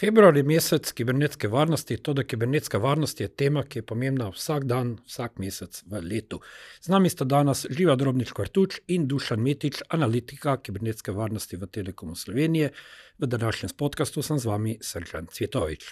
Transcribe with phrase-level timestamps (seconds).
[0.00, 4.66] Februar je mesec kibernetske varnosti, to, da kibernetska varnost je tema, ki je pomembna vsak
[4.68, 6.40] dan, vsak mesec v letu.
[6.84, 12.14] Z nami sta danes Živa Drobnič Kvartuč in Dušan Metič, analitika kibernetske varnosti v Telekomu
[12.14, 12.74] Slovenije.
[13.18, 15.88] V današnjem podkastu sem z vami Srčan Cvetovič.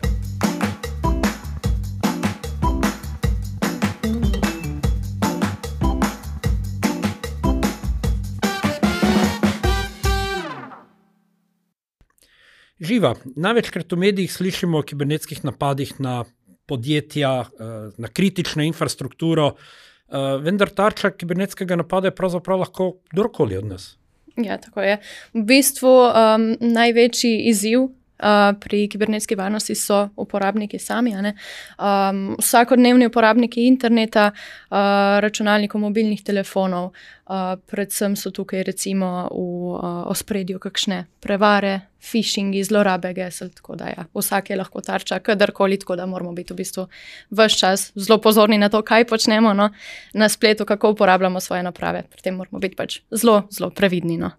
[12.81, 13.15] Živa.
[13.37, 16.25] Največkrat v medijih slišimo o kibernetskih napadih na
[16.67, 23.65] podjetja, eh, na kritično infrastrukturo, eh, vendar tarča kibernetskega napada je pravzaprav lahko kdorkoli od
[23.65, 23.97] nas.
[24.37, 24.99] Ja, tako je.
[25.35, 27.87] V bistvu um, največji izziv
[28.25, 34.79] Uh, pri kibernetski varnosti so uporabniki sami, um, vsakodnevni uporabniki interneta, uh,
[35.21, 36.95] računalnikov, mobilnih telefonov,
[37.29, 43.51] uh, predvsem so tukaj recimo v uh, ospredju kakšne prevare, phishingi, zlorabe gesel.
[43.81, 46.87] Ja, vsak je lahko tarča, kadarkoli, tako da moramo biti v bistvu
[47.31, 49.69] vse čas zelo pozorni na to, kaj počnemo no,
[50.15, 52.07] na spletu, kako uporabljamo svoje naprave.
[52.11, 54.17] Pri tem moramo biti pač zelo, zelo previdni.
[54.17, 54.33] No.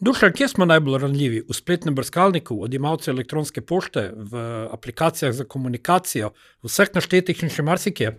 [0.00, 1.42] Dušan, kje smo najbolj ranljivi?
[1.48, 7.62] V spletnem brskalniku, odjemalcu elektronske pošte, v aplikacijah za komunikacijo, v vseh naštetih in še
[7.62, 8.14] marsikje?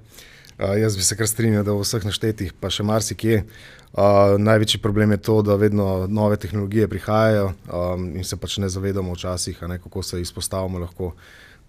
[0.61, 3.43] Uh, jaz bi se kar strinjal, da v vseh naštetih, pa še marsikje.
[3.91, 8.69] Uh, največji problem je to, da vedno nove tehnologije prihajajo um, in se pač ne
[8.69, 11.15] zavedamo včasih, ne, kako se izpostavimo lahko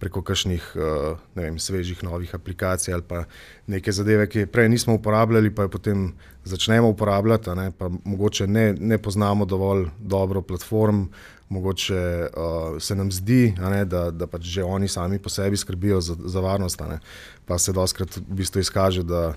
[0.03, 3.23] preko kakšnih uh, vem, svežih novih aplikacij ali pa
[3.71, 6.01] neke zadeve, ki prej nismo uporabljali, pa jo potem
[6.43, 7.55] začnemo uporabljati.
[7.55, 7.69] Ne,
[8.03, 11.05] mogoče ne, ne poznamo dovolj dobro platform,
[11.49, 16.01] mogoče uh, se nam zdi, ne, da, da pač že oni sami po sebi skrbijo
[16.01, 16.99] za, za varnost, ne,
[17.45, 19.35] pa se doskrat v bistvu izkaže, da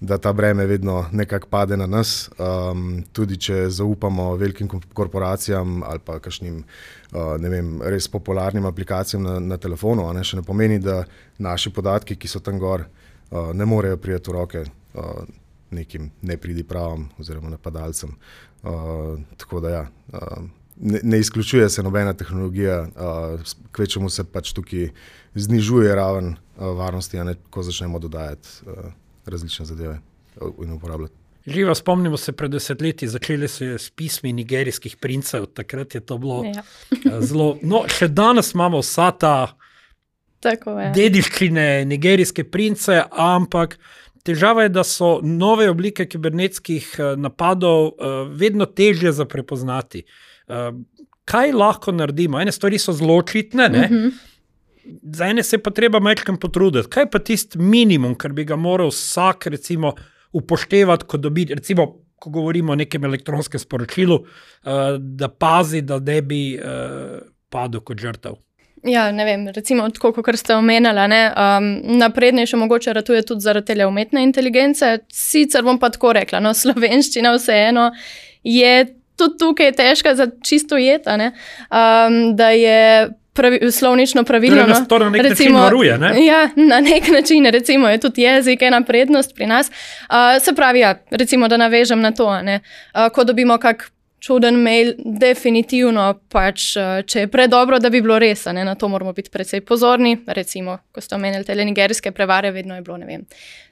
[0.00, 2.30] da ta breme vedno nekako pade na nas.
[2.38, 6.58] Um, tudi če zaupamo velikim korporacijam ali pa kakšnim
[7.12, 11.04] uh, vem, res popularnim aplikacijam na, na telefonu, ne, še ne pomeni, da
[11.38, 12.84] naši podatki, ki so tam gor,
[13.30, 15.24] uh, ne morejo prijeti v roke uh,
[15.70, 18.12] nekim nepridipravom oziroma napadalcem.
[18.62, 19.88] Uh, tako da ja.
[20.12, 24.90] Uh, Ne, ne izključuje se nobena tehnologija, uh, kvečemu se pač tukaj
[25.34, 28.90] znižuje raven uh, varnosti, ne, ko začnemo dodajati uh,
[29.26, 30.00] različne zadeve
[30.62, 31.14] in uporabljati.
[31.46, 36.44] Živa, spomnimo se, pred desetletji začeli so s pismi nigerijskih princev, takrat je to bilo
[36.44, 36.62] ja.
[36.90, 37.56] Eh, zelo.
[37.62, 39.36] No, še danes imamo vsa ta
[40.94, 43.78] dediščine nigerijske prince, ampak
[44.26, 50.04] težava je, da so nove oblike kibernetskih eh, napadov eh, vedno težje za prepoznati.
[51.26, 52.38] Kaj lahko naredimo?
[52.38, 53.66] Ene stvari so zelo očitne.
[53.66, 54.35] Uh -huh
[55.02, 56.88] za ene se pa treba majčkam potruditi.
[56.90, 59.94] Kaj pa tisti minimum, kar bi ga moral vsak recimo,
[60.32, 61.86] upoštevati, ko, dobi, recimo,
[62.16, 67.20] ko govorimo o nekem elektronskem sporočilu, uh, da pazi, da ne bi uh,
[67.52, 68.36] padel kot žrtev.
[68.86, 71.00] Ja, ne vem, recimo, tako kot ste omenjali,
[71.32, 74.98] um, naprednejše mogoče ratuje tudi zaradi te umetne inteligence.
[75.12, 77.90] Sicer bom pa tako rekla, no, slovenščina vseeno
[78.44, 78.86] je
[79.16, 81.16] tudi tukaj težka za čisto jeta.
[81.16, 84.62] Um, da je pravi, slovnično pravilno.
[84.62, 85.98] Torej, no, to na nek recimo, način varuje.
[85.98, 86.24] Ne?
[86.26, 89.70] Ja, na nek način, recimo, je tudi jezik ena prednost pri nas.
[89.70, 93.90] Uh, se pravi, ja, recimo, da navežem na to, uh, ko dobimo kak.
[94.26, 96.72] Čuden mail, definitivno, pač,
[97.06, 100.16] če je predobro, da bi bilo res, ne, na to moramo biti precej pozorni.
[100.26, 103.22] Recimo, ko ste omenili te nigerijske prevare, vedno je bilo, ne vem,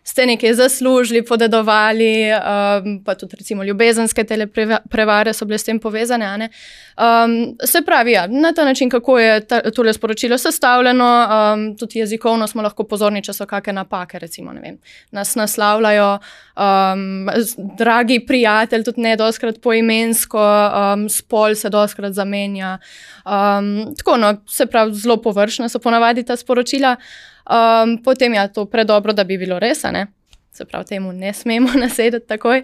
[0.05, 4.25] ste nekaj zaslužili, podedovali, um, pa tudi recimo ljubezenske
[4.91, 6.49] prevare so bile s tem povezane.
[6.99, 11.09] Um, se pravi, ja, na ta način, kako je tole sporočilo sestavljeno,
[11.55, 14.77] um, tudi jezikovno smo lahko pozorni, če so kakšne napake, recimo, vem,
[15.11, 16.19] nas naslavljajo,
[16.57, 17.31] um,
[17.79, 22.79] dragi prijatelj, tudi ne doskrat poimensko, um, spol se doskrat zamenja.
[23.25, 26.97] Um, tako, no, se pravi, zelo površna so ponavadi ta sporočila.
[27.45, 30.07] Um, potem je ja, to predobro, da bi bilo res, ne?
[30.55, 32.63] se pravi, temu ne smemo nasedeti takoj.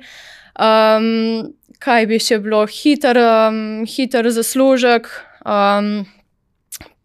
[0.61, 5.09] Um, kaj bi še bilo, hiter, um, hiter zaslužek,
[5.45, 5.93] um,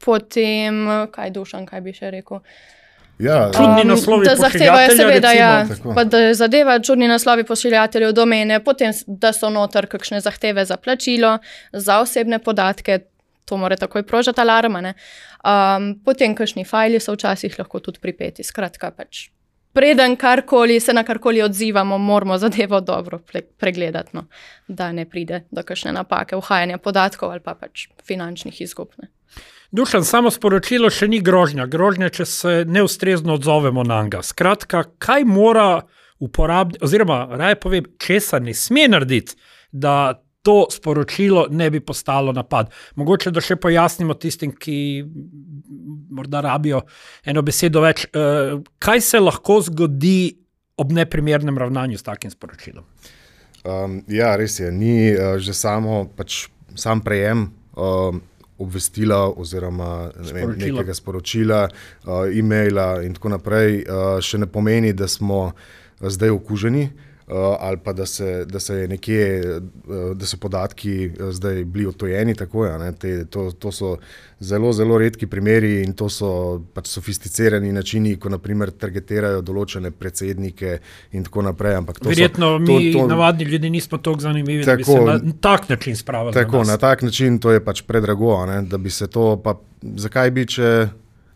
[0.04, 2.44] potem kaj dušan, kaj bi še rekel.
[3.20, 4.26] Ja, čudni um, naslovi.
[4.26, 5.52] Da zahtevajo, seveda, ja,
[5.96, 11.38] pa, da zadeva čudni naslovi pošiljateljev domene, potem da so noter kakšne zahteve za plačilo,
[11.72, 13.00] za osebne podatke,
[13.46, 14.94] to mora takoj prožati alarma.
[15.46, 18.44] Um, potem, kakšni fajli so včasih lahko tudi pripeti.
[18.44, 19.30] Skratka, pač.
[19.76, 23.20] Preden karkoli se na karkoli odzivamo, moramo zadevo dobro
[23.58, 24.28] pregledati, no,
[24.68, 28.96] da ne pride do kakšne napake, uhajanja podatkov ali pa pač finančnih izgub.
[29.02, 29.12] Ne.
[29.72, 31.66] Dušan, samo sporočilo še ni grožnja.
[31.66, 34.22] Grožnja, če se neustrezno odzovemo na njega.
[34.24, 35.86] Skratka, kaj mora
[36.20, 39.36] uporabnik, oziroma raje povem, česa ne sme narediti,
[39.72, 42.70] da to sporočilo ne bi postalo napad.
[42.96, 44.78] Mogoče da še pojasnimo tistim, ki
[46.14, 46.84] morda rabijo
[47.26, 48.06] eno besedo več.
[48.14, 50.36] Uh, kaj se lahko zgodi
[50.78, 52.86] ob neprimernem ravnanju s takim sporočilom?
[53.66, 54.70] Um, ja, res je.
[54.72, 56.46] Ni uh, že samo pač,
[56.78, 57.48] sam prejem.
[57.74, 58.22] Uh,
[58.58, 64.94] Obvestila, oziroma ne vem, nekega sporočila, uh, e-maila, in tako naprej, uh, še ne pomeni,
[64.96, 65.50] da smo
[66.00, 66.86] zdaj okuženi.
[67.28, 71.88] Uh, ali pa da se, da se nekje, uh, da so podatki uh, zdaj bili
[71.88, 72.36] otojeni.
[72.36, 73.96] Tako, ja, Te, to, to so
[74.40, 80.78] zelo, zelo redki primeri in to so pač sofisticirani načini, ko naprimer targetirajo določene predsednike
[81.18, 81.80] in tako naprej.
[82.06, 85.34] Verjetno so, mi, to, to, navadni ljudje, nismo tako zanimivi, tako, da bi se na
[85.42, 86.34] tak način spravili.
[86.34, 88.38] Tako, na, na tak način to je pač predrago,
[88.70, 90.70] da bi se to, pa zakaj bi če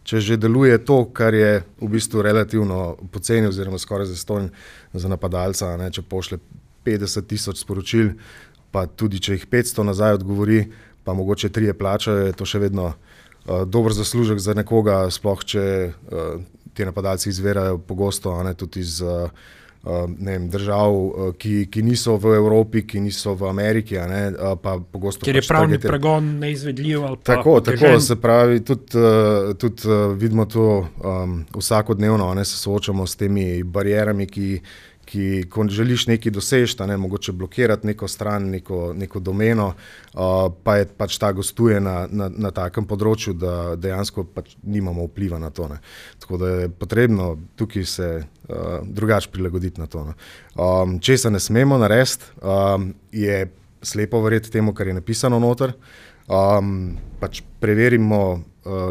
[0.09, 4.50] če že deluje to, kar je v bistvu relativno poceni, oziroma skoraj zastonj
[4.94, 6.39] za napadalca, ne, če pošle
[6.88, 8.15] 50 tisoč sporočil,
[8.73, 10.63] pa tudi če jih 500 nazaj odgovori,
[11.06, 15.45] pa mogoče tri je plačajo, je to še vedno uh, dober zaslužek za nekoga, sploh
[15.45, 15.63] če
[15.94, 16.41] uh,
[16.73, 19.01] ti napadalci izvirajo pogosto, ne, tudi iz.
[19.05, 19.29] Uh,
[19.83, 23.95] vem, držav, uh, ki, ki niso v Evropi, ki niso v Ameriki.
[23.95, 24.57] Ne, uh,
[24.91, 25.93] pogosto, Ker je pač pravni targetir...
[25.93, 27.07] pregon neizvedljiv.
[27.23, 28.59] Tako, tako se pravi.
[28.65, 29.05] Tudi,
[29.57, 34.49] tudi vidimo to um, vsakodnevno, ne se soočamo s temi barijami, ki,
[35.09, 39.71] ki, ko želiš nekaj doseči, ne, mogoče blokirati neko stran, neko, neko domeno,
[40.13, 45.07] uh, pa je pač ta gostuje na, na, na takem področju, da dejansko pač nimamo
[45.09, 45.67] vpliva na to.
[45.71, 45.79] Ne.
[46.21, 50.06] Tako da je potrebno tukaj se uh, drugače prilagoditi na to.
[50.56, 53.47] Um, če se ne smemo narediti, um, je
[53.81, 55.73] slepo verjeti temu, kar je napisano noter.
[56.29, 58.44] Um, pač preverimo,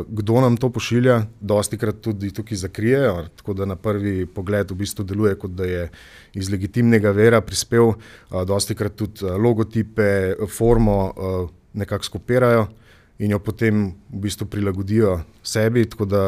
[0.09, 4.79] kdo nam to pošilja, dosti krat tudi tukaj zakrijejo, tako da na prvi pogled v
[4.83, 5.89] bistvu deluje, kot da je
[6.35, 10.99] iz legitimnega vera prispel, uh, dosti krat tudi uh, logotipe, formo
[11.79, 12.67] nekako skopirajo
[13.19, 15.87] in jo potem v bistvu prilagodijo sebi.
[15.91, 16.23] Tako da,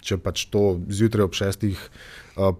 [0.00, 1.80] če pač to zjutraj ob šestih,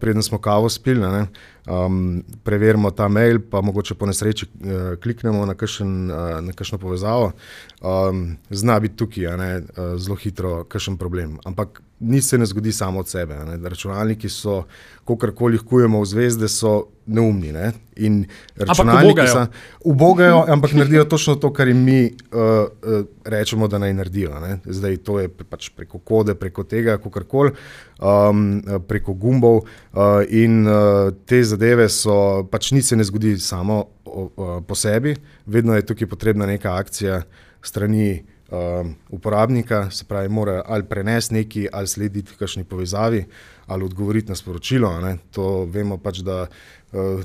[0.00, 1.26] preden smo kavo spili,
[1.70, 6.78] um, preverimo ta mail, pa mogoče po nesreči uh, kliknemo na, kakšen, uh, na kakšno
[6.78, 7.32] povezavo,
[7.80, 11.38] um, zna biti tukaj uh, zelo hitro kakšen problem.
[11.44, 13.36] Ampak nič se ne zgodi samo od sebe.
[13.44, 13.68] Ne.
[13.68, 14.64] Računalniki so,
[15.04, 17.52] ko karkoli kujemo v zvezde, so neumni.
[17.52, 17.72] Ne.
[17.96, 18.24] In
[18.56, 19.46] računalniki so
[19.84, 24.40] ubogajo, ampak naredijo točno to, kar jim mi uh, uh, rečemo, da naj naredijo.
[24.40, 24.58] Ne.
[24.64, 27.52] Zdaj to je pač preko kode, preko tega, kako koli,
[28.00, 33.84] um, preko gumbov uh, in uh, te zadeve so, pač nič se ne zgodi samo
[34.10, 35.14] o, po sebi,
[35.46, 37.22] vedno je tukaj potrebna neka akcija
[37.62, 43.24] strani um, uporabnika, se pravi, mora ali prenesti nekaj, ali slediti kakšni povezavi,
[43.66, 45.00] ali odgovoriti na sporočilo.
[45.00, 45.16] Ne.
[45.32, 46.46] To vemo pač, da.
[46.92, 47.20] Uh,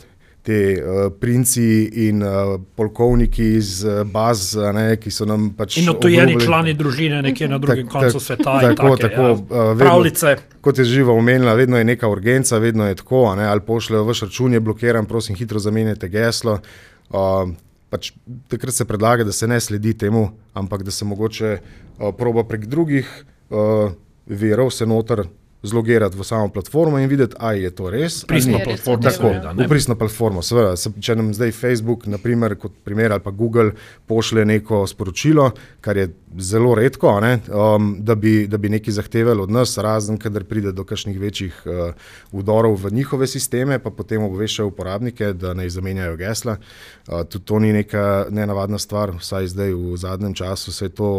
[0.45, 5.79] Te uh, princi in uh, polkovniki iz uh, baz, ne, ki so nam pač.
[5.81, 8.59] In odtojeni člani družine, nekje na drugem tak, koncu sveta.
[8.61, 9.23] Tako, take, tako.
[9.25, 9.71] Ja.
[9.71, 10.35] Uh, Pravljice
[10.65, 13.35] kot je živa omenila, vedno je neka urgenca, vedno je tako.
[13.35, 16.59] Ne, ali pošljejo vaš račun, je blokiran, prosim, hitro zamenjajte geslo.
[17.09, 17.51] Uh,
[17.89, 18.11] pač,
[18.47, 22.65] takrat se predlaga, da se ne sledi temu, ampak da se mogoče uh, proba prek
[22.65, 23.09] drugih
[23.49, 23.91] uh,
[24.25, 25.25] verov se noter
[25.65, 28.23] zlogirati v samo platformo in videti, ali je to res.
[28.25, 29.67] Pristno platformo, tako je.
[29.69, 30.75] Pristno platformo, seveda.
[31.01, 33.71] Če nam zdaj Facebook, naprimer, kot primer, ali pa Google
[34.07, 35.51] pošlje neko sporočilo,
[35.81, 40.43] kar je zelo redko, um, da, bi, da bi nekaj zahtevali od nas, razen kadar
[40.43, 41.93] pride do kakšnih večjih uh,
[42.31, 46.57] udorov v njihove sisteme, pa potem obveščajo uporabnike, da naj zamenjajo gesla.
[47.07, 51.11] Uh, tudi to ni neka nenavadna stvar, vsaj zdaj v zadnjem času se je to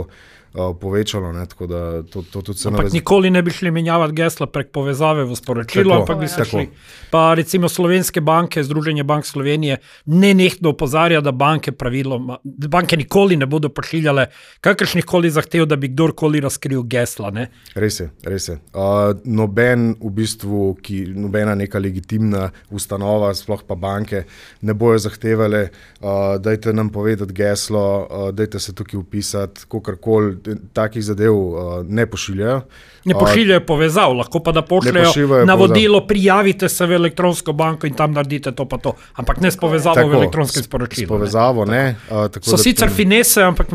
[0.80, 1.32] povečalo.
[1.32, 2.92] Ne, to, to navez...
[2.92, 6.68] Nikoli ne bi šli menjavati gesla prek povezave v sporočilo, tako, ampak bi se šli.
[7.10, 12.96] Pa recimo slovenske banke, Združenje bank Slovenije, ne nehno opozarja, da banke, praviloma, da banke
[12.96, 14.26] nikoli ne bodo pošiljale
[14.60, 17.30] kakršnih koli zahtev, da bi kdorkoli razkril gesla.
[17.30, 17.48] Ne.
[17.74, 18.08] Res je.
[18.24, 18.58] Res je.
[18.74, 24.24] Uh, noben, v bistvu, ki, nobena neka legitimna ustanova, sploh pa banke,
[24.62, 25.66] ne bojo zahtevali,
[26.00, 31.04] uh, da je nam povedati geslo, uh, da je se tukaj upisati, kako koli takih
[31.04, 32.60] zadev uh, ne pošiljajo.
[33.04, 38.12] Ne pošiljajo povezav, lahko pa da pošiljajo navodilo, prijavite se v elektronsko banko in tam
[38.12, 38.94] naredite to, pa to.
[39.14, 41.06] Ampak ne s povezavo tako, v elektronskem sporočilu.
[41.06, 41.82] S povezavo ne.
[41.82, 41.96] ne.
[42.10, 42.96] Uh, tako, so sicer tem...
[42.96, 43.72] finese, ampak.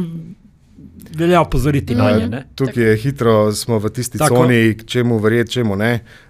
[1.11, 2.43] Velja opozoriti na nje.
[2.55, 4.35] Tukaj je hitro, smo v tisti Tako.
[4.35, 5.89] coni, čemu verjeti, čemu ne.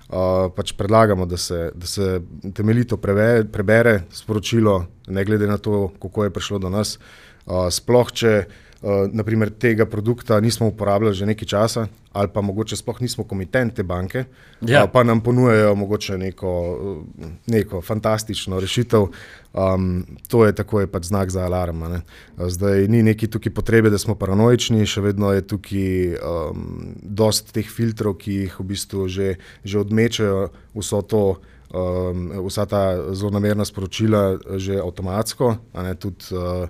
[0.09, 2.21] Uh, pač predlagamo, da se, da se
[2.53, 6.97] temeljito preve, prebere sporočilo, ne glede na to, kako je prišlo do nas.
[7.45, 12.41] Uh, sploh, če uh, uh, naprimer, tega produkta nismo uporabljali že nekaj časa, ali pa
[12.41, 14.25] mogoče sploh nismo komitent te banke,
[14.61, 14.83] Ja.
[14.83, 19.07] uh, pa nam ponujajo mogoče neko, uh, neko fantastično rešitev.
[19.53, 21.79] Um, to je tako, je pač znak za alarm.
[21.79, 22.01] ne.
[22.37, 27.67] Zdaj ni neki tukaj potrebe, da smo paranoični, še vedno je tukaj um, dost teh
[27.67, 31.25] filtrov, ki jih v bistvu že, že odmečajo vso to.
[31.71, 36.67] Um, vsa ta zelo namerna sporočila eh, že avtomatsko, ne, tudi, uh,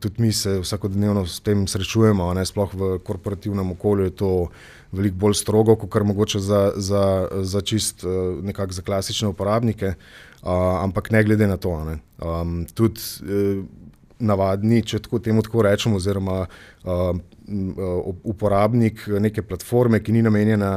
[0.00, 4.30] tudi mi se vsakodnevno s tem srečujemo, ne, sploh v korporativnem okolju je to
[4.92, 9.92] veliko bolj strogo, kot kar mogoče za, za, za čist uh, nekako za klasične uporabnike,
[10.82, 11.74] ampak ne glede na to.
[11.84, 13.64] Ne, um, tudi uh,
[14.18, 16.46] navadni, če tako temu tako rečem, oziroma
[18.26, 20.72] uporabnik neke platforme, ki ni namenjena.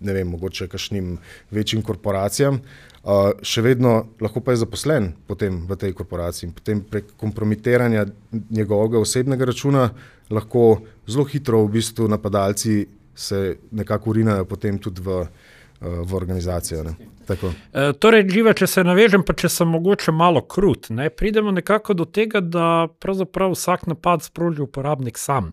[0.00, 1.18] Ne vem, mogoče kakšnim
[1.52, 2.60] večjim korporacijam,
[3.02, 6.52] uh, še vedno lahko pa je zaposlen potem v tej korporaciji.
[6.56, 8.06] Potem prek kompromitiranja
[8.50, 9.90] njegovega osebnega računa
[10.30, 16.84] lahko zelo hitro v bistvu napadalci se nekako urinajo potem tudi v, uh, v organizacijo.
[16.84, 16.94] ne.
[17.30, 17.52] Tako.
[17.72, 21.94] E, torej, živa, če se navežem, pa če sem mogoče malo krut, ne, pridemo nekako
[21.94, 25.52] do tega, da pravzaprav vsak napad sproži uporabnik sam.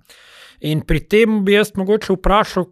[0.66, 2.66] In pri tem bi jaz mogoče vprašal,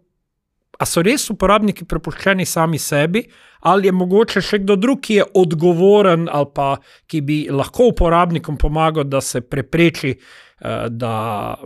[0.76, 3.22] a so res uporabniki prepuščeni sami sebi,
[3.66, 6.76] ali je mogoče še kdo drug, ki je odgovoren ali pa
[7.10, 11.56] ki bi lahko uporabnikom pomagal, da se prepreči, eh, da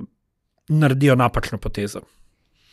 [0.71, 2.01] naredijo napačno potezo.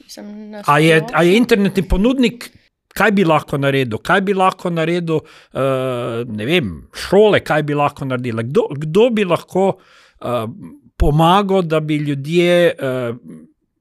[0.03, 2.51] Mislim, A je, a je internetni ponudnik,
[2.95, 8.07] kaj bi lahko naredil, kaj bi lahko naredil, uh, ne vem, šole, kaj bi lahko
[8.07, 10.47] naredile, kdo, kdo bi lahko uh,
[10.97, 13.19] pomagal, da bi ljudje uh,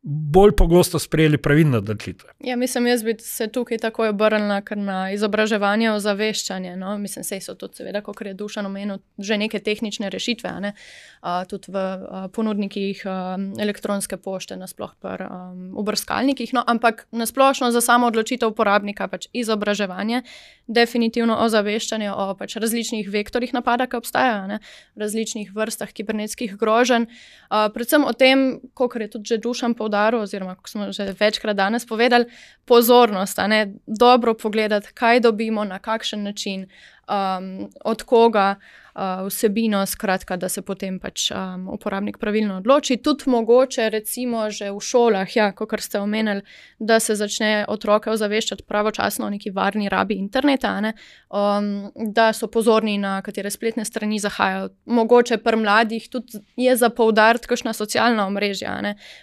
[0.09, 2.31] bolj pogosto sprejeli pravilne odločitve.
[2.41, 6.77] Ja, mislim, jaz bi se tukaj takoj obrnila na izobraževanje, ozaveščanje.
[6.79, 6.93] No?
[6.99, 10.73] Mislim, sej so seveda, kot je Dušan omenil, že neke tehnične rešitve, ne?
[11.21, 16.55] a, tudi v a, ponudnikih a, elektronske pošte, nasploh pri um, brskalnikih.
[16.55, 16.63] No?
[16.63, 20.23] Ampak nasplošno za samo odločitev uporabnika pač izobraževanje,
[20.71, 24.63] definitivno ozaveščanje o pač različnih vektorjih napada, ki obstajajo, ne?
[24.95, 27.11] različnih vrstah kibernetskih groženj,
[27.51, 31.15] a, predvsem o tem, kot je tudi že Dušan povdaril poudaril, oziroma kot smo že
[31.21, 32.25] večkrat danes povedali,
[32.65, 33.39] pozornost,
[33.87, 36.69] dobro pogledati, kaj dobimo, na kakšen način,
[37.09, 38.55] um, od koga
[38.95, 42.97] uh, vsebino, skratka, da se potem pač um, uporabnik pravilno odloči.
[42.97, 46.43] Tudi mogoče, recimo, že v šolah, ja, kot ste omenili,
[46.79, 50.95] da se začne otroke ozaveščati pravočasno o neki varni rabi interneta, ne,
[51.31, 54.71] um, da so pozorni na katere spletne strani zahajajo.
[54.87, 58.77] Mogoče pri mladih tudi je za poudariti, kakšna socialna omrežja,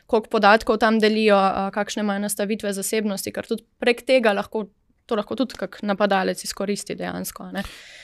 [0.07, 4.67] koliko podatkov tam delijo, a, kakšne imajo nastavitve zasebnosti, ker tudi prek tega lahko.
[5.05, 7.51] To lahko tudi kak napadalec izkoristi dejansko.
[7.51, 7.63] ne.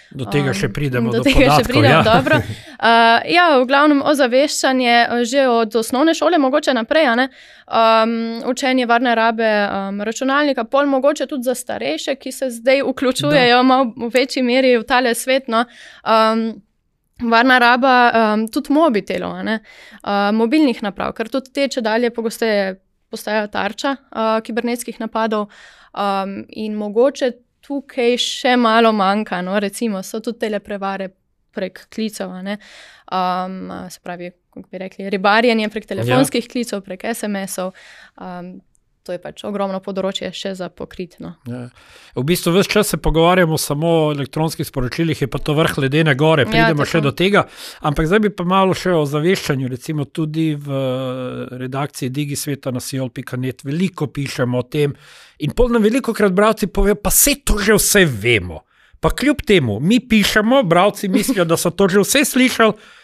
[0.10, 1.12] Do tega še Um, pridemo.
[1.13, 2.03] Do do tega še podatkov, pridemo, ja.
[2.08, 2.41] dobro.
[2.79, 8.13] Uh, ja, v glavnem ozaveščanje eh, že od osnovne šole, mogoče naprej, um,
[8.48, 13.60] učenje varne rabe um, računalnika, pol mogoče tudi za starejše, ki se zdaj vključujejo
[14.00, 15.51] v večji meri v tale svet.
[15.51, 15.65] No,
[16.08, 16.63] um,
[17.20, 22.77] Varna raba um, tudi mobitelov, uh, mobilnih naprav, ker tudi te, če dalje pogosteje
[23.10, 25.50] postajajo tarča uh, kibernetskih napadov,
[25.94, 27.32] um, in mogoče
[27.66, 29.42] tukaj še malo manjka.
[29.46, 29.60] No?
[29.60, 31.10] Recimo, so tudi teleprevare
[31.56, 36.51] prek klicev, um, se pravi, kako bi rekli, ribarjenje prek telefonskih ja.
[36.51, 37.74] klicev, prek SMS-ov.
[38.22, 38.60] Um,
[39.03, 41.34] to je pač ogromno področje še za pokritno.
[41.50, 41.62] Ja.
[42.18, 46.15] V bistvu vse čas se pogovarjamo samo o elektronskih sporočilih, je pa to vrh ledene
[46.20, 47.46] gore, pridemo ja, še do tega.
[47.86, 49.72] Ampak zdaj bi pa malo še o zaveščanju.
[49.72, 50.82] Recimo tudi v
[51.63, 54.96] redakciji Digisveta na siol.net veliko pišemo o tem.
[55.39, 58.65] In pol nam veliko krat bralci povejo, pa se to že vse vemo.
[59.00, 62.99] Pa kljub temu, mi pišemo, bralci mislijo, da so to že vse slišali,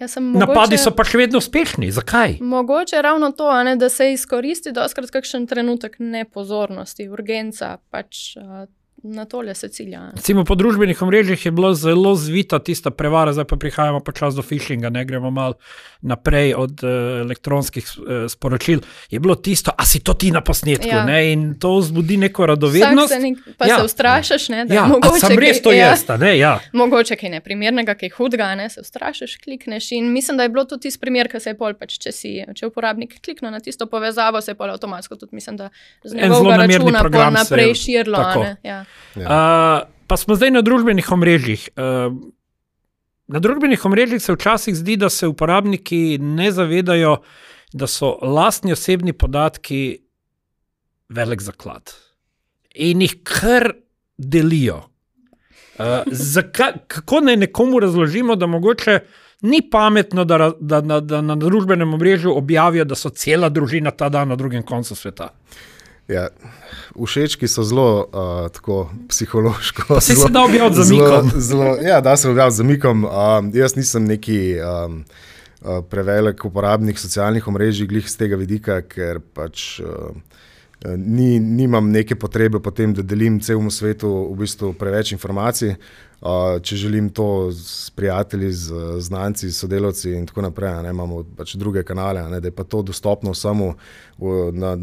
[0.00, 1.90] Jaz sem napadi mogoče- so pa še vedno uspešni.
[1.90, 2.38] Zakaj?
[2.40, 8.66] Mogoče ravno to, a ne, da se izkoristi doskrat kakšen trenutek nepozornosti, urgenca, pač uh,
[9.04, 10.10] na tole se cilja.
[10.14, 14.42] Recimo po družbenih omrežjih je bila zelo zvita tista prevara, zdaj pa prihajamo počasi do
[14.42, 15.54] phishinga, ne gremo malo
[16.02, 16.90] naprej od uh,
[17.20, 18.80] elektronskih uh, sporočil.
[19.10, 21.04] Je bilo tisto, a si to ti na posnetku, Ja.
[21.04, 21.32] ne?
[21.32, 23.08] in to vzbudi neko Vsak radovednost.
[23.08, 23.68] se nek, pa Ja.
[23.68, 23.78] ja.
[23.78, 25.86] se ustrašiš, ne, da Ja, mogoče sem res to ja.
[25.88, 26.38] jaz, a ne?
[26.38, 26.60] Ja.
[26.72, 29.92] Mogoče kaj neprimernega, kaj hudega, ne, se ustrašiš, klikneš.
[29.92, 32.44] In mislim, da je bilo tudi tisti primer, ki se je pol, pač, če, si,
[32.54, 35.70] če uporabnik klikne na tisto povezavo, se je pol avtomatsko tudi, mislim, da
[36.04, 38.18] z njegovega računa naprej širilo.
[38.18, 38.42] tako.
[38.42, 38.56] ne,
[39.16, 39.26] Ja.
[39.26, 41.68] Uh, pa smo zdaj na družbenih omrežjih.
[41.76, 42.14] Uh,
[43.32, 47.18] na družbenih omrežjih se včasih zdi, da se uporabniki ne zavedajo,
[47.72, 49.98] da so lastni osebni podatki
[51.08, 51.92] velik zaklad
[52.74, 53.72] in jih kar
[54.16, 54.82] delijo.
[55.78, 58.98] Uh, zakaj, kako naj nekomu razložimo, da mogoče
[59.42, 64.08] ni pametno, da, da, da, da na družbenem omrežju objavijo, da so cela družina ta
[64.08, 65.32] dan na drugem koncu sveta.
[66.12, 66.28] Ja,
[66.96, 70.00] všečki so zelo uh, tako psihološko.
[70.00, 71.40] saj se zelo- da objaviti z zelo- zamikom.
[71.40, 73.04] Zelo, ja, da se objaviti z zamikom.
[73.04, 75.04] Um, jaz nisem neki um,
[75.60, 79.80] uh, prevelik uporabnik socialnih omrežij, glih z tega vidika, ker pač.
[79.80, 80.12] Uh,
[80.96, 85.76] Ni, nimam neke potrebe potem, da delim celemu svetu v bistvu preveč informacij.
[86.62, 91.54] Če želim to s prijatelji, z znanci, s sodelavci in tako naprej, ne, imamo pač
[91.54, 93.72] druge kanale, ne, da je pa to dostopno vsemu,
[94.18, 94.76] v, na,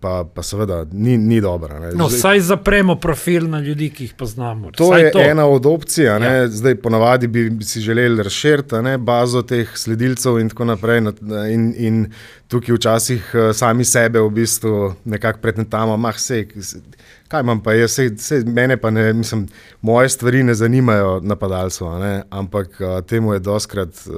[0.00, 1.78] pa, pa seveda ni, ni dobro.
[1.78, 1.90] ne.
[1.92, 4.72] No, Zdaj- saj zapremo profil na ljudi, ki jih poznamo.
[4.72, 5.20] To Vsaj je to.
[5.20, 6.04] ena od opcij.
[6.04, 6.48] Ja.
[6.48, 11.00] Zdaj, ponavadi bi si želeli razširiti bazo teh sledilcev in tako naprej.
[11.00, 11.12] na-
[11.46, 12.12] In, in
[12.48, 16.46] tukaj včasih eh, sami sebe v bistvu nekako pretentamo, mah se.
[17.28, 19.46] Kaj imam pa jaz, sej, sej, mene pa ne, mislim,
[19.82, 24.16] moje stvari ne zanimajo napadalcev, a ampak uh, temu je doskrat uh,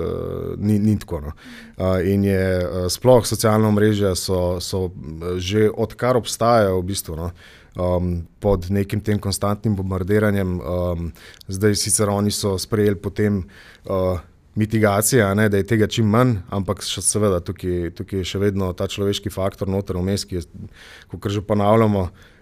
[0.58, 1.20] ni, ni tako.
[1.20, 1.32] No.
[1.76, 7.16] Uh, in je uh, sploh socialna mreža so, so eh, že odkar obstajajo v bistvu.
[7.16, 7.30] No,
[7.76, 10.60] um, pod nekim tem konstantnim bombardiranjem.
[10.60, 11.12] Um,
[11.48, 13.44] zdaj sicer oni so sprejeli potem
[13.84, 14.18] uh,
[14.54, 18.40] mitigacije, a ne, da je tega čim manj, ampak še, seveda tukaj, tukaj je še
[18.40, 20.48] vedno ta človeški faktor noter vmes, ki je,
[21.12, 22.32] kot že ponavljamo, uh,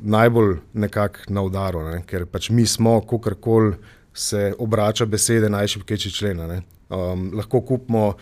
[0.00, 3.74] najbolj nekako na udaru, ne, ker pač mi smo, kakorkoli
[4.14, 6.40] se obrača besede najšipkejši člen.
[6.40, 6.62] a ne.
[6.88, 8.14] Um, lahko kupimo uh,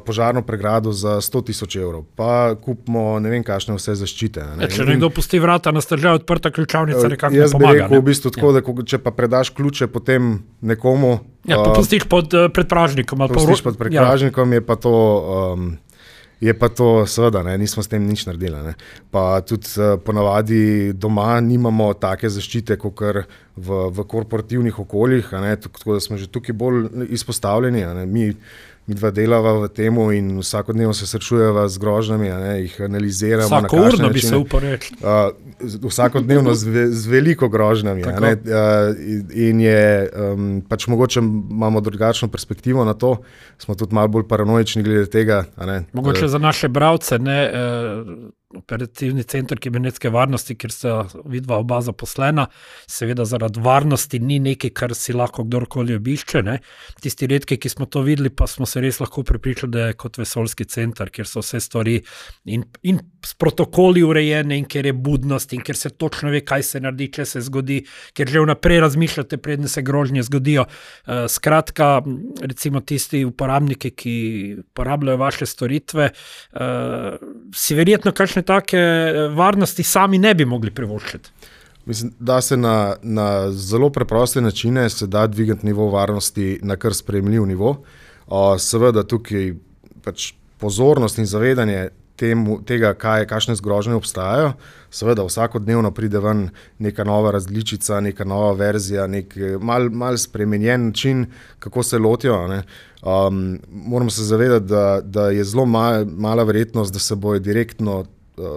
[0.00, 4.40] požarno pregrado za 100 tisoč evrov, pa kupimo ne vem, kakšne vse zaščite.
[4.56, 4.62] Ne.
[4.62, 7.72] Ja, če In- nekdo pusti vrata na stržaj, odprta ključavnica, nekako ne Jaz bi pomaga.
[7.74, 7.98] rekel, ne?
[7.98, 10.30] v bistvu tako, da ko, če pa predaš ključe potem
[10.62, 13.28] nekomu, Ja, pa pustiš pod uh, predpražnikom.
[13.28, 14.94] pustiš pod prekražnikom, je pa to.
[15.52, 15.76] Um,
[16.40, 18.60] Je pa to, seveda, ne, nismo s tem nič naredili.
[18.62, 18.74] Ne.
[19.10, 23.02] Pa tudi uh, ponavadi doma nimamo take zaščite, kot
[23.58, 27.82] v, v korporativnih okoljih, ne, tako tako da smo že tukaj bolj izpostavljeni.
[27.82, 28.06] ne.
[28.06, 28.30] Mi,
[28.88, 33.48] mi dva delava v tem in vsakodnevno se srečujeva z grožnjami, ne, jih analiziramo.
[33.48, 34.94] na Vsako kakšne urno bi se upal reči.
[35.00, 38.02] Uh, vsakodnevno z, ve, z veliko grožnjami.
[38.20, 38.96] ne, Uh,
[39.34, 43.16] in je um, pač mogoče imamo drugačno perspektivo na to,
[43.58, 45.44] smo tudi malo bolj paranoični glede tega.
[45.56, 48.04] Ne, Mogoče za naše bralce, ne eh,
[48.56, 50.92] operativni center kibernetske varnosti, kjer sta
[51.28, 52.46] vidva oba zaposlena,
[52.88, 56.42] seveda zaradi varnosti ni nekaj, kar si lahko kdorkoli obišče.
[56.46, 56.54] Ne.
[57.02, 60.16] Tisti redki, ki smo to videli, pa smo se res lahko prepričali, da je kot
[60.18, 61.98] vesoljski center, kjer so vse stvari
[62.48, 66.64] in, in s protokoli urejene, in kjer je budnost, in kjer se točno ve, kaj
[66.70, 67.82] se naredi, če se zgodi,
[68.16, 70.64] ker že vnaprej razmišljate, predne se grožnje zgodijo.
[70.64, 71.90] Uh, skratka,
[72.40, 74.16] recimo tisti uporabniki, ki
[74.64, 76.10] uporabljajo vaše storitve,
[76.56, 77.20] uh,
[77.52, 81.30] si verjetno kakšne take eh, varnosti sami ne bi mogli privoščiti.
[81.88, 86.94] Mislim, da se na, na zelo preproste načine se da dvigati nivo varnosti na kar
[86.94, 87.70] sprejemljiv nivo.
[88.26, 89.54] Uh, seveda tukaj
[90.04, 94.52] pač pozornost in zavedanje temu, tega, kaj, kakšne zgrožnje obstajajo.
[94.90, 96.48] Seveda vsakodnevno pride ven
[96.78, 101.26] neka nova različica, neka nova verzija, nek mal, mal spremenjen način,
[101.58, 102.46] kako se lotijo.
[102.48, 102.62] ne.
[103.02, 108.04] Um, moramo se zavedati, da, da je zelo mal, mala verjetnost, da se bojo direktno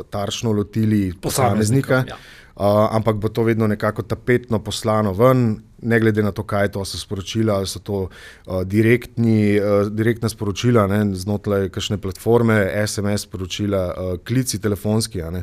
[0.09, 2.03] tarčno lotili posameznika.
[2.07, 2.17] Ja.
[2.55, 6.83] Uh, ampak bo to vedno nekako tapetno poslano ven, ne glede na to, kaj to
[6.85, 13.23] so sporočila, ali so to uh, direktni, uh, direktna sporočila ne, znotraj kakšne platforme, SMS
[13.23, 15.23] sporočila, uh, klici telefonski.
[15.23, 15.39] Uh,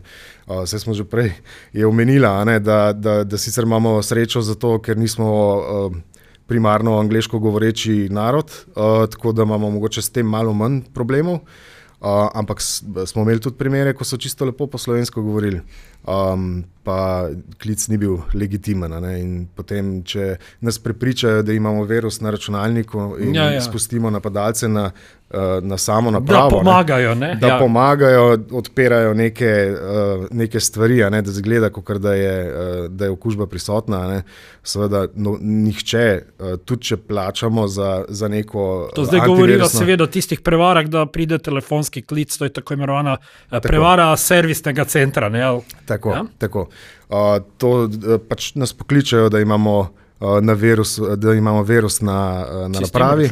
[0.62, 1.32] Vse smo že prej
[1.72, 5.32] je omenila, ne, da, da, da sicer imamo srečo zato, ker nismo.
[5.56, 5.96] Uh,
[6.48, 11.34] Primarno angliško govoreči narod, uh, tako da imamo mogoče s tem malo manj problemov.
[11.34, 11.42] Uh,
[12.34, 15.60] ampak s- smo imeli tudi primere, ko so čisto lepo po slovensko govorili,
[16.08, 16.48] um,
[16.82, 18.90] pa klic ni bil legitimen.
[18.92, 19.12] ne,
[19.54, 24.90] Potem, če nas prepričajo, da imamo virus na računalniku in Ja, ja, spustimo napadalce na,
[25.30, 26.48] uh, na samo Da napravo.
[26.48, 27.14] ne, pomagajo.
[27.14, 27.34] Ne?
[27.34, 27.58] Da ja.
[27.58, 33.10] pomagajo, odpirajo neke, uh, neke stvari, ne, da zgleda, kot da, je, uh, da je
[33.10, 34.08] okužba prisotna.
[34.08, 34.22] ne.
[34.64, 36.22] Seveda, no, nihče,
[36.64, 38.90] tudi če plačamo za, za neko.
[38.94, 43.16] To zdaj antivirusno- seveda o tistih prevarah, da pride telefonski klic, to je tako imenovana
[43.50, 43.62] tako.
[43.62, 45.28] prevara servisnega centra.
[45.28, 45.62] Ne, ali-
[45.98, 46.24] Tako, Ja?
[46.38, 46.66] tako.
[47.08, 47.90] Uh, to uh,
[48.28, 49.78] pač nas pokličejo, da imamo,
[50.20, 53.28] uh, na virus, da imamo virus na, uh, na napravi.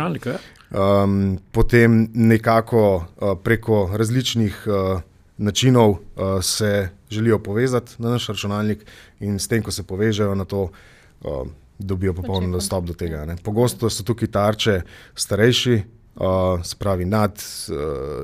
[0.70, 5.00] Um, potem nekako uh, preko različnih uh,
[5.38, 5.98] načinov uh,
[6.42, 8.82] se želijo povezati na naš računalnik,
[9.20, 10.68] in s tem, ko se povežejo na to,
[11.20, 11.46] uh,
[11.78, 13.24] dobijo popoln dostop do tega.
[13.24, 13.36] Ne.
[13.42, 14.80] Pogosto so tukaj tarče
[15.14, 15.82] starejši,
[16.16, 17.76] uh, spravi nad uh,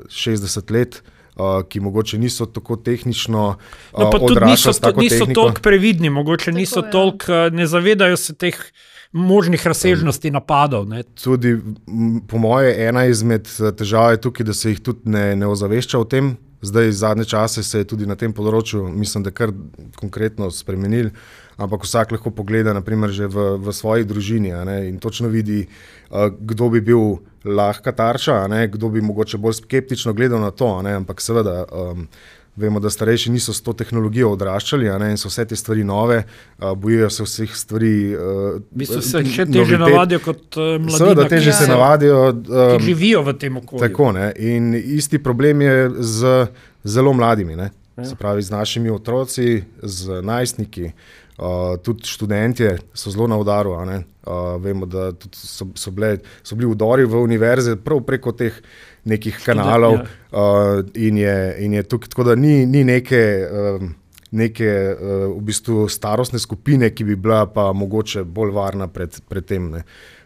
[0.08, 1.02] 60 let.
[1.36, 6.10] Uh, ki mogoče niso tako tehnično uh, No, pa tudi niso, to, niso toliko previdni,
[6.10, 6.90] mogoče Tako, niso ja.
[6.90, 8.58] toliko, ne zavedajo se teh
[9.12, 10.88] možnih razsežnosti napadov.
[10.88, 11.02] Ne.
[11.02, 11.56] Tudi,
[12.28, 16.04] po moje, ena izmed težav je tukaj, da se jih tudi ne, ne ozavešča o
[16.04, 16.36] tem.
[16.62, 19.50] Zdaj, zadnje čase se je tudi na tem področju, mislim, da kar
[19.98, 21.10] konkretno spremenil.
[21.62, 25.64] Ampak vsak lahko pogleda, naprimer, že v, v svoji družini ne, in točno vidi,
[26.10, 30.82] uh, kdo bi bil lahka tarča, ne, kdo bi mogoče bolj skeptično gledal na to.
[30.82, 31.64] Ne, ampak seveda.
[31.70, 32.06] Um,
[32.52, 36.18] Vemo, da starejši niso s to tehnologijo odraščali ne, in so vse te stvari nove,
[36.60, 37.92] uh, bojijo se vseh stvari.
[38.12, 40.98] Uh, V bistvu se še teže navadijo kot uh, mladi.
[40.98, 41.54] Seveda, teže Ja.
[41.56, 42.18] se navadijo.
[42.28, 43.80] Um, živijo v tem okolju.
[43.80, 46.34] tako, ne, in isti problem je z
[46.84, 47.56] zelo mladimi.
[47.56, 47.70] Ne.
[47.96, 48.04] Ja.
[48.04, 51.21] Se pravi, z našimi otroci, z najstniki, uh,
[51.82, 53.72] tudi študentje so zelo na udaru.
[53.72, 58.52] Uh, vemo, da so, so, bile, so bili udori v univerze prav preko teh
[59.04, 59.92] nekih kanalov.
[59.92, 60.04] ja.
[60.32, 63.48] Uh, in, je, in je tukaj tako, da ni, ni neke.
[63.50, 63.94] Um,
[64.32, 69.44] Neke uh, v bistvu starostne skupine, ki bi bila pa mogoče bolj varna pred, pred
[69.44, 69.66] tem.
[69.68, 69.82] Ne.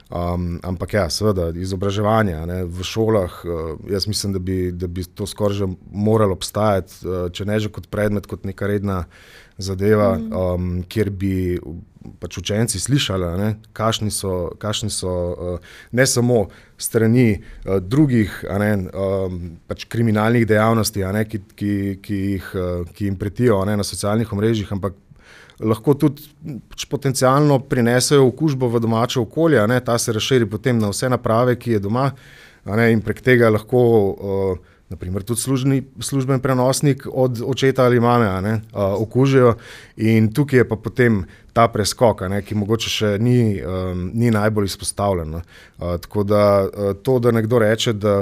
[0.07, 5.03] Um, ampak ja, seveda, izobraževanje ne, v šolah, uh, jaz mislim, da bi, da bi
[5.03, 9.01] to skoraj že moralo obstajati, uh, če ne že kot predmet, kot neka redna
[9.59, 11.59] zadeva, um, kjer bi
[12.23, 16.45] pač učenci slišali, kakšni so, kakšni so uh, ne samo
[16.79, 23.11] strani uh, drugih ne, um, pač kriminalnih dejavnosti, ne, ki, ki, ki, jih, uh, ki
[23.11, 24.95] jim pretijo ne, na socialnih omrežjih, ampak
[25.61, 26.27] lahko tudi
[26.69, 31.57] pač potencialno prinesejo okužbo v domače okolje, ne, ta se razširi potem na vse naprave,
[31.57, 32.11] ki je doma,
[32.67, 33.83] ne, in prek tega lahko.
[34.17, 39.57] Uh, Naprimer, tudi služni, služben prenosnik od očeta ali mame ne, uh, okužijo,
[39.97, 44.71] in tukaj je pa potem ta preskok, ne, ki mogoče še ni, um, ni najbolj
[44.71, 45.35] izpostavljen.
[45.35, 45.41] no.
[45.81, 48.15] Uh, tako da uh, to, da nekdo reče, da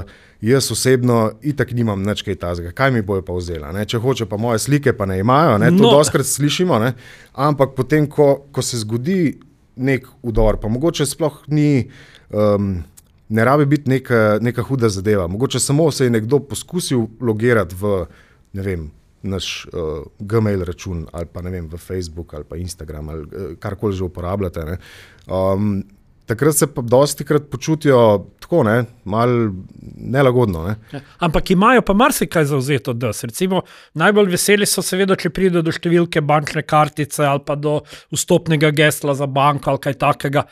[0.45, 3.73] jaz osebno itak nimam nič kaj tazga, kaj mi bojo pa vzela.
[3.73, 3.85] Ne?
[3.89, 5.71] Če hoče, pa moje slike pa ne imajo, ne?
[5.73, 5.93] to No.
[5.97, 6.93] doskrat slišimo, ne?
[7.33, 9.39] ampak potem, ko, ko se zgodi
[9.77, 11.89] nek udor, pa mogoče sploh ni.
[12.31, 12.83] Um,
[13.29, 15.25] Ne rabi biti neka, neka huda zadeva.
[15.27, 18.05] Mogoče samo se je nekdo poskusil logirati v
[18.53, 18.91] vem,
[19.23, 23.57] naš uh, Gmail račun ali pa ne vem, v Facebook ali pa Instagram ali uh,
[23.59, 24.65] karkoli že uporabljate.
[24.65, 24.77] ne.
[25.27, 25.83] Um,
[26.27, 29.51] takrat se pa dosti krat počutijo tako, ne, malo
[29.97, 30.67] nelagodno.
[30.69, 30.77] Ne.
[30.93, 33.63] Ja, Ampak imajo pa marsikaj zauzeto, da se recimo
[33.95, 37.81] najbolj veseli so, seveda, če pride do številke bančne kartice ali pa do
[38.13, 40.45] vstopnega gesla za banko ali kaj takega.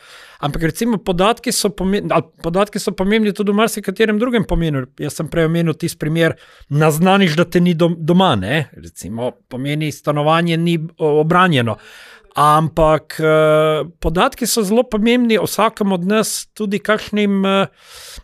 [0.43, 4.85] Ampak recimo podatki so, pomembni, podatki so pomembni tudi v marsikaterem drugem pomenu.
[4.99, 6.35] Jaz sem prej omenil tisti primer,
[6.69, 8.65] naznaniš, da te ni dom- doma, ne?
[8.73, 11.77] recimo pomeni stanovanje ni obranjeno.
[12.35, 17.67] Ampak eh, podatki so zelo pomembni o vsakem od nas, tudi kakšnim, eh,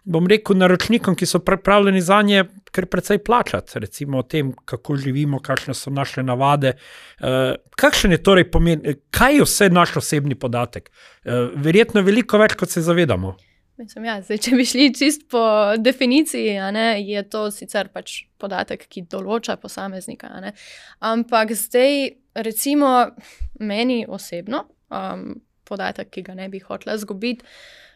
[0.03, 4.95] bom rekel, naročnikom, ki so pripravljeni za nje, kar precej plačati, recimo o tem, kako
[4.95, 6.73] živimo, kakšne so naše navade.
[7.19, 10.89] Eh, kakšen je torej pomen, kaj je vse naš osebni podatek?
[10.89, 13.35] Eh, verjetno veliko več, kot se zavedamo.
[13.79, 15.41] Mislim, ja, zdaj, če bi šli čist po
[15.79, 20.33] definiciji, ne, je to sicer pač podatek, ki določa posameznika.
[21.07, 22.09] Ampak zdaj,
[22.43, 22.89] recimo,
[23.63, 25.23] meni osebno, um,
[25.69, 27.47] podatek, ki ga ne bi hotela izgubiti,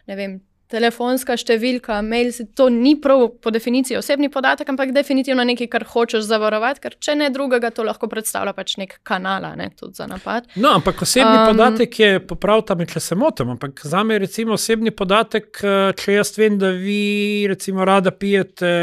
[0.08, 0.40] ne vem.
[0.74, 6.26] Telefonska številka, mail, to ni prav po definiciji osebni podatek, ampak definitivno nekaj, kar hočeš
[6.26, 10.48] zavarovati, ker če ne drugega, to lahko predstavlja pač nek kanal, ne tudi za napad.
[10.58, 14.24] No, ampak osebni um, podatek je, popravite me, če se motim, ampak za me je
[14.26, 18.74] recimo osebni podatek, eh, če jaz vem, da vi recimo rada pijete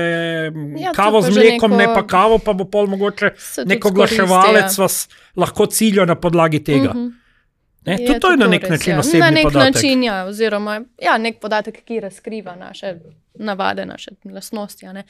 [0.79, 1.77] ja, kavo z mlekom, neko...
[1.77, 4.83] ne neko- pa kavo, pa bo pol mogoče Se tudi nek izkoristi, oglaševalec ja.
[4.83, 5.01] vas
[5.37, 6.95] lahko cilja na podlagi tega.
[6.95, 7.20] Mhm.
[7.87, 8.99] Ne, tudi to je na nek res, način ja.
[8.99, 9.75] osebni Na nek podatek.
[9.75, 12.95] način, ja, oziroma ja, nek podatek, ki razkriva naše
[13.35, 14.87] navade, naše lastnosti.
[14.87, 15.05] a ne.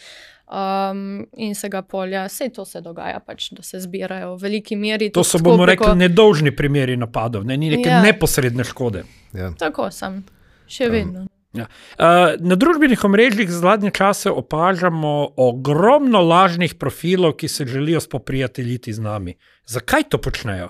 [0.46, 4.76] Um, in se ga polja, vse to se dogaja, pač, da se zbirajo v veliki
[4.76, 5.10] meri.
[5.10, 7.96] To so, bomo preko- rekli, nedolžni primeri napadov, ne, ni neke ja.
[7.96, 8.02] Ja.
[8.02, 9.04] neposredne škode.
[9.32, 9.52] Ja.
[9.58, 10.24] Tako sem,
[10.66, 11.26] še vedno.
[11.52, 11.66] Ja.
[11.98, 18.98] Uh, na družbenih omrežjih zadnje čase opažamo ogromno lažnih profilov, ki se želijo spoprijateljiti z
[19.00, 19.34] nami.
[19.66, 20.68] Zakaj to počnejo?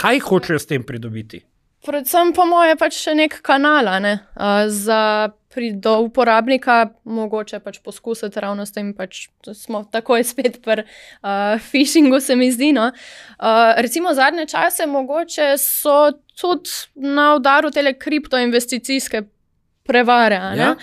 [0.00, 1.42] Kaj hočejo s tem pridobiti?
[1.84, 7.80] Predvsem, po mojem, pač še nek kanal ne, uh, za pri, do uporabnika, mogoče pač
[7.84, 8.92] poskusiti ravno s tem.
[8.96, 12.70] Pač, smo takoj spet pri uh, phishingu, se mi zdi.
[12.76, 12.90] No.
[13.36, 19.24] Uh, recimo zadnje čase, mogoče so tudi na udaru te kriptoinvesticijske
[19.90, 20.40] prevare.
[20.54, 20.68] ne.
[20.70, 20.74] Ja.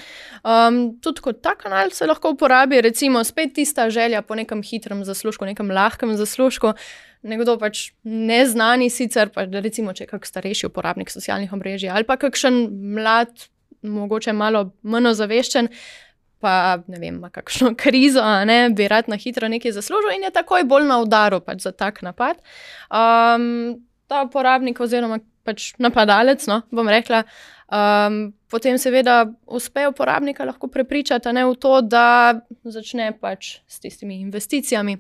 [0.48, 5.04] Um, tudi kot ta kanal se lahko uporabi, recimo spet tista želja po nekem hitrem
[5.04, 6.72] zaslužku, nekem lahkem zaslužku.
[7.28, 12.16] Nekdo pač neznani, sicer pa recimo, če je kak starejši uporabnik socialnih omrežij ali pa
[12.22, 13.34] kakšen mlad,
[13.84, 15.68] mogoče malo manj ozaveščen,
[16.40, 16.54] pa
[16.88, 20.64] ne vem, ima kakšno krizo, ne, bi rad na hitro nekaj zaslužil in je takoj
[20.70, 22.40] bolj na udaru pač za tak napad.
[22.88, 27.26] Um, ta uporabnik oziroma pač napadalec, no, bom rekla,
[27.68, 34.20] um, potem seveda uspe uporabnika lahko prepričati ne, v to, da začne pač s tistimi
[34.22, 34.98] investicijami.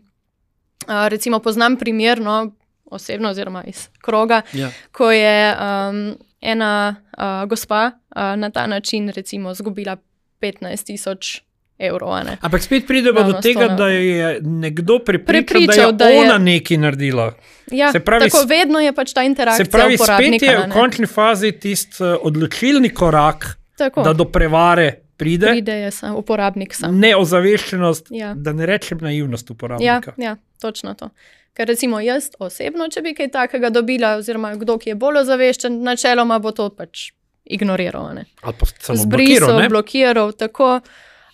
[0.88, 2.52] Uh, recimo poznam primer, no,
[2.86, 4.70] osebno oziroma iz kroga, Ja.
[4.92, 9.98] ko je um, ena uh, gospa uh, na ta način recimo izgubila
[10.42, 11.42] 15 tisoč
[11.80, 12.10] evrov.
[12.12, 12.38] a ne.
[12.42, 13.76] Ampak spet pridemo do Ravno tega, sto, ne.
[13.76, 17.34] da je nekdo prepričal, Prepričal, da je da je- ona nekaj naredila.
[17.72, 21.06] Ja, Se pravi, tako vedno je pač ta interakcija Se pravi, spet je v končni
[21.08, 24.88] fazi tisti uh, odločilni korak, Tako, da do prevare
[25.18, 26.96] pride, pride je sam, uporabnik sam.
[26.98, 28.34] neozaveščenost, Ja.
[28.34, 30.13] da ne rečem naivnost Ja, uporabnika.
[30.18, 31.10] ja, točno to.
[31.54, 35.82] Ker recimo jaz osebno, če bi kaj takega dobila, oziroma kdo, ki je bolj ozaveščen,
[35.82, 37.12] načeloma bo to pač
[37.46, 38.06] ignoriral.
[38.08, 39.08] Ali pa samo Zbrisal,
[39.48, 39.60] blokiral.
[39.60, 39.70] ne?
[39.70, 40.80] blokiral, tako.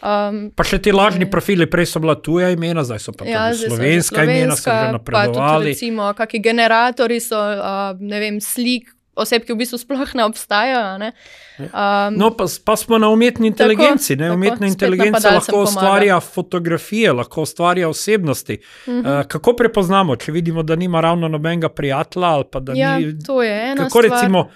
[0.03, 3.47] Um, Pa še ti lažni profili, prej so bila tuja imena, zdaj so pa Ja,
[3.47, 5.71] tudi že slovenska imena, so že slovenska, Pa tudi napredovali.
[5.71, 10.97] recimo, kakšni generatori so, uh, ne vem, slik oseb, ki v bistvu sploh ne obstajajo.
[10.97, 11.11] Ne?
[11.59, 14.15] Um, No, pa, pa smo na umetni inteligenci.
[14.15, 14.27] ne?
[14.27, 15.69] tako, Umetna spet inteligenca lahko pomaga.
[15.69, 18.57] ustvarja fotografije, lahko ustvarja osebnosti.
[18.87, 19.19] Uh -huh.
[19.21, 23.23] uh, kako prepoznamo, če vidimo, da nima ravno nobenega prijatelja ali pa da ja, ni.
[23.23, 24.11] to je ena Kako stvar.
[24.11, 24.49] recimo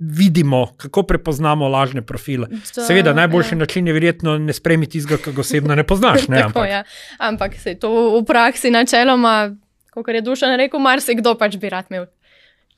[0.00, 2.46] vidimo, kako prepoznamo lažne profile?
[2.76, 3.58] Da, Seveda, najboljši ja.
[3.58, 6.28] način je verjetno ne spremiti tistega, ki ga osebno ne poznaš.
[6.28, 6.84] Ne, Tako, ampak, ja.
[7.18, 9.56] Ampak se to v praksi načeloma,
[9.94, 12.06] kot je Dušan rekel, marsikdo pač bi rad imel.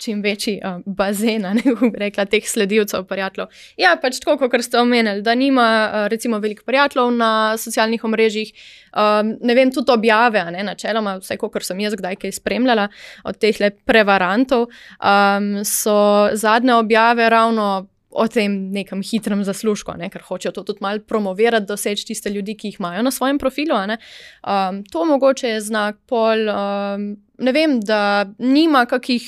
[0.03, 3.53] Čim večji uh, bazen, ne bi rekla, teh sledilcev, prijateljev.
[3.79, 8.51] Ja, pač tako, kot ste omenili, da nima uh, recimo veliko prijateljev na socialnih omrežjih,
[8.91, 12.89] um, ne vem, tudi objave, ne načeloma, vse, kot sem jaz kdaj kaj spremljala
[13.25, 15.97] od teh prevarantov, um, so
[16.35, 21.67] zadnje objave ravno o tem nekem hitrem zaslužku, ne, ker hočejo to tudi malo promovirati,
[21.67, 23.77] doseči tiste ljudi, ki jih imajo na svojem profilu.
[23.77, 26.49] Um, to mogoče je znak pol.
[26.49, 29.27] Um, ne vem, da nima kakih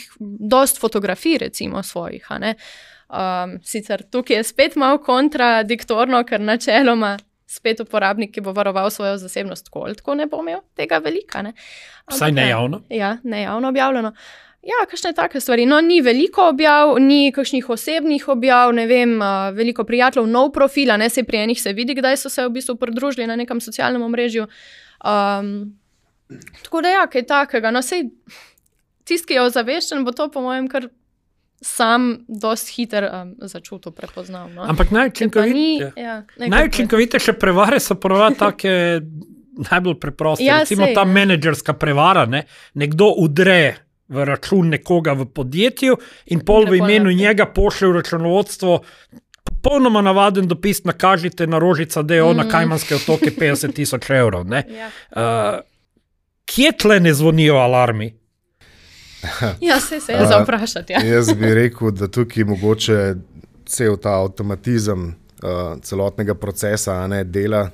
[0.50, 2.27] dost fotografij, recimo svojih.
[2.40, 2.55] ne.
[3.14, 9.18] Um, sicer tukaj je spet malo kontradiktorno, ker načeloma spet uporabnik, ki bo varoval svojo
[9.20, 11.42] zasebnost, tako ali tako ne bo imel tega velika.
[11.42, 11.53] Ne.
[12.07, 12.48] Ampak ne ja.
[12.48, 12.83] javno.
[12.90, 14.12] Ja, ne javno objavljeno.
[14.64, 15.66] Ja, kakšne take stvari.
[15.68, 20.94] No, ni veliko objav, ni kakšnih osebnih objav, ne vem, uh, veliko prijateljev, nov profil,
[20.98, 24.03] ne se pri enih se vidi, kdaj so se v bistvu pridružili na nekem socialnem
[24.03, 24.46] omrežju.
[25.05, 25.77] Um,
[26.62, 27.70] tako da, ja, kaj takega.
[27.70, 28.09] No, sej,
[29.05, 30.88] tisti, ki je ozaveščen, bo to, po mojem, kar
[31.64, 34.51] sam dosti hiter um, začutil, prepoznal.
[34.53, 34.66] No.
[34.68, 34.90] Ampak
[35.81, 35.92] ja.
[35.97, 38.75] ja, nekaj najjučinkovitejše prevare so ponavadi take
[39.70, 40.44] najbolj preproste.
[40.44, 41.12] Ja, Recimo sej, ta ne.
[41.14, 42.27] menedžerska prevara.
[42.27, 42.44] Ne?
[42.75, 43.77] Nekdo udre
[44.09, 48.81] v račun nekoga v podjetju in pol v imenu njega pošlje v računovodstvo.
[49.44, 52.51] Popolnoma navaden dopis, nakažite na rožica, da je on na Mm.
[52.51, 54.44] Kajmanske otoke 50 tisoč evrov.
[54.44, 54.64] ne.
[54.68, 54.90] Ja.
[55.16, 55.61] Uh,
[56.44, 58.14] kje tle ne zvonijo alarmi?
[59.61, 60.92] ja, se je za vprašati.
[60.92, 61.02] Ja.
[61.04, 63.14] Jaz bi rekel, da tukaj mogoče
[63.66, 67.68] cel ta avtomatizem uh, celotnega procesa, a ne dela.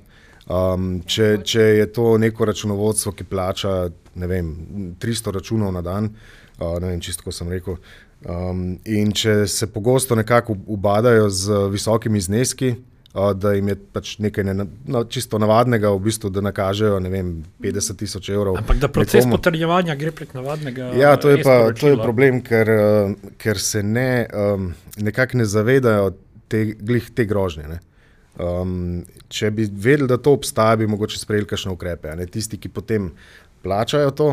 [0.51, 3.75] Um, če, če je to neko računovodstvo, ki plača
[4.15, 4.55] ne vem,
[4.99, 6.11] 300 računov na dan,
[6.59, 7.79] uh, ne vem, čisto kot sem rekel.
[8.21, 12.75] Um, in če se pogosto nekako ubadajo z visokimi zneski,
[13.13, 14.55] da jim je pač nekaj ne,
[14.87, 18.61] no, čisto navadnega, v bistvu, da nakažejo vem, 50 tisoč evrov.
[18.61, 19.39] Ampak da proces nekomu.
[19.39, 20.93] potrjevanja gre prek navadnega.
[20.99, 24.71] Ja, to je, pa, to je problem, ker, uh, ker se ne, um,
[25.03, 26.13] nekako ne zavedajo
[26.49, 27.67] te, glih te grožnje.
[27.67, 27.81] Ne?
[28.39, 32.15] Um, če bi vedeli, da to obstaja, bi mogoče sprejeli kakšne ukrepe.
[32.15, 32.31] Ne?
[32.31, 33.11] Tisti, ki potem
[33.67, 34.31] plačajo to,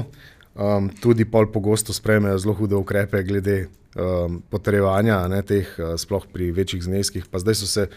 [0.53, 3.63] um, tudi pol pogosto sprejmejo zelo hude ukrepe glede
[3.97, 7.25] um, potrjevanja a ne, teh, uh, sploh pri večjih zneskih.
[7.25, 7.87] Pa zdaj so se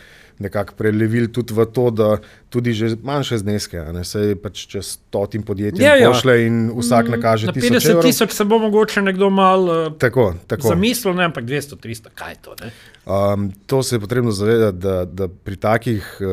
[0.41, 2.17] nekako prelevili tudi v to, da
[2.49, 6.09] tudi že manjše zneske, ne se pač čez stotim podjetjem Ja, ja.
[6.09, 8.03] pošle in vsak nakaže Na 1000 50 evrov.
[8.03, 10.69] tisoč se bo mogoče nekdo mal uh, Tako, tako.
[10.69, 12.55] zamislil, ne, ampak 200, 300, kaj je to?
[12.57, 12.71] Ne?
[13.05, 16.29] Um, to se je potrebno zavedati, da, da pri takih uh,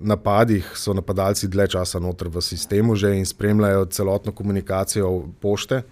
[0.00, 5.82] napadih so napadalci dlje časa noter v sistemu že in spremljajo celotno komunikacijo pošte.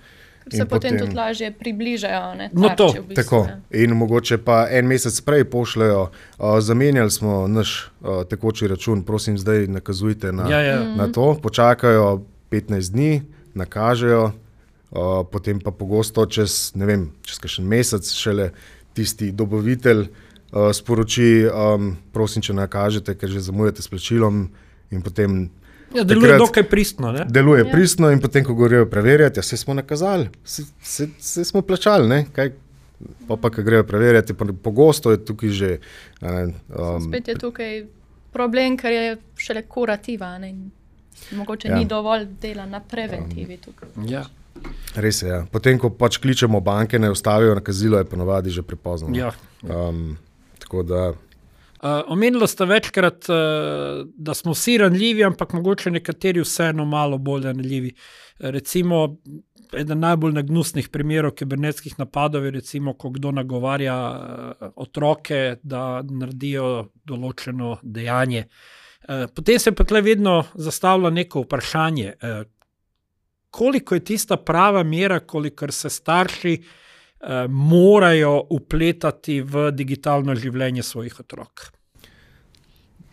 [0.56, 2.34] Se potem, potem tudi lažje približajo.
[2.34, 3.40] Ne, No, to, tarči v bistvu, Tako.
[3.46, 3.82] ne.
[3.82, 9.38] In mogoče pa en mesec prej pošljajo, uh, zamenjali smo naš uh, tekoči račun, prosim,
[9.38, 10.78] zdaj nakazujte na, Ja, ja.
[10.96, 11.34] na to.
[11.42, 13.22] Počakajo 15 dni,
[13.54, 18.50] nakažejo, uh, potem pa pogosto čez, ne vem, čez kakšen mesec šele
[18.94, 24.48] tisti dobavitelj uh, sporoči, um, prosim, če nakažete, ker že zamujate s plačilom
[24.90, 25.50] in potem.
[25.90, 27.12] Ja, deluje takrat- dokaj pristno.
[27.12, 27.24] Ne?
[27.26, 27.66] Deluje Ja.
[27.66, 27.72] ja.
[27.72, 32.08] pristno, in potem, ko grejo preverjati, ja, se smo nakazali, se, se, se smo plačali.
[32.08, 32.50] ne, Kaj,
[33.26, 35.78] pa, pa, ko grejo preverjati, pa pogosto je tukaj že.
[36.20, 37.86] a Ne, Um, um, Spet je tukaj
[38.32, 40.38] problem, ker je šele kurativa.
[40.38, 40.48] Ne?
[40.48, 40.70] in
[41.32, 41.72] Mogoče Ja.
[41.72, 41.78] ja.
[41.78, 43.88] ni dovolj dela na preventivi tukaj.
[44.06, 44.24] Ja.
[44.94, 45.28] Res je.
[45.28, 45.46] Ja.
[45.46, 49.08] Potem, ko pač kličemo banke, ne ustavijo nakazilo, je ponovadi že prepozno.
[49.12, 49.32] Ja.
[49.62, 50.16] Um,
[50.58, 51.12] tako da,
[51.82, 57.42] Uh, omenili ste večkrat, uh, da smo vsi ranljivi, ampak mogoče nekateri vseeno malo bolj
[57.42, 57.92] ranljivi.
[58.38, 59.16] Recimo,
[59.72, 66.88] eden najbolj nagnusnih primerov kibernetskih napadov je, recimo, ko kdo nagovarja uh, otroke, da naredijo
[67.06, 68.48] določeno dejanje.
[69.08, 72.42] Uh, potem se pa tle vedno zastavlja neko vprašanje, uh,
[73.50, 76.76] koliko je tista prava mera, kolikor se starši uh,
[77.48, 81.72] morajo upletati v digitalno življenje svojih otrok.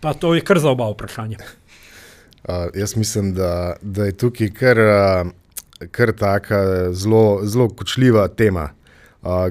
[0.01, 1.37] Pa to je kar za oba vprašanja.
[1.41, 6.59] uh, jaz mislim, da, da je tukaj kar, uh, kar taka
[6.93, 8.69] zelo, zelo kočljiva tema.
[9.21, 9.49] Uh,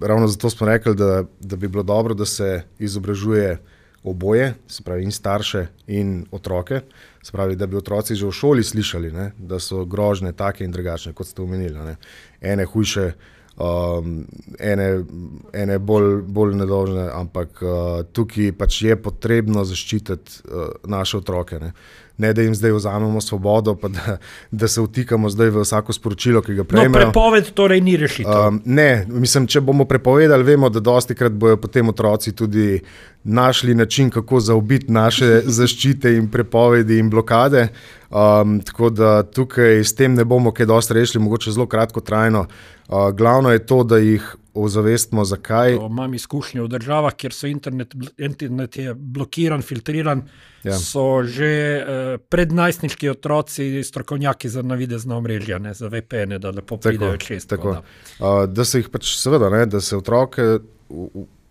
[0.00, 3.58] ravno zato smo rekli, da, da bi bilo dobro, da se izobražuje
[4.04, 6.80] oboje, se pravi, in starše, in otroke.
[7.22, 10.72] Se pravi, da bi otroci že v šoli slišali, ne, da so grožnje take in
[10.72, 11.78] drugačne, kot ste omenili.
[11.78, 11.96] Ne.
[12.40, 13.12] Ene hujše,
[13.56, 14.24] um,
[14.58, 15.04] ene,
[15.52, 21.58] ene bolj, bolj nedožne, ampak uh, tukaj pač je potrebno zaščititi uh, naše otroke.
[21.58, 21.72] Ne.
[22.18, 24.16] ne da jim zdaj vzamemo svobodo, pa da,
[24.50, 26.92] da se vtikamo zdaj v vsako sporočilo, ki ga No, prejmejo.
[26.92, 28.46] prepoved torej ni rešitev.
[28.48, 32.80] Um, ne, mislim, če bomo prepovedali, vemo, da dosti krat bojo potem otroci tudi
[33.24, 37.68] našli način, kako zaobiti naše zaščite in prepovedi in blokade.
[38.14, 42.46] Um, tako da tukaj s tem ne bomo kaj dosti rešili, mogoče zelo kratko trajno.
[42.88, 45.74] Uh, glavno je to, da jih ozavestimo, zakaj.
[45.76, 50.22] To Imam izkušnje v državah, kjer so internet, internet je blokiran, filtriran.
[50.62, 50.78] Ja.
[50.78, 51.50] So že
[51.82, 57.46] uh, prednajstniški otroci, strokovnjaki za navidezna omrežja, ne, za VPN, da lepo pridejo čez.
[57.46, 57.72] tako.
[57.72, 57.82] da.
[58.20, 60.58] Uh, da se jih pač, seveda, ne, da se otroke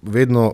[0.01, 0.53] vedno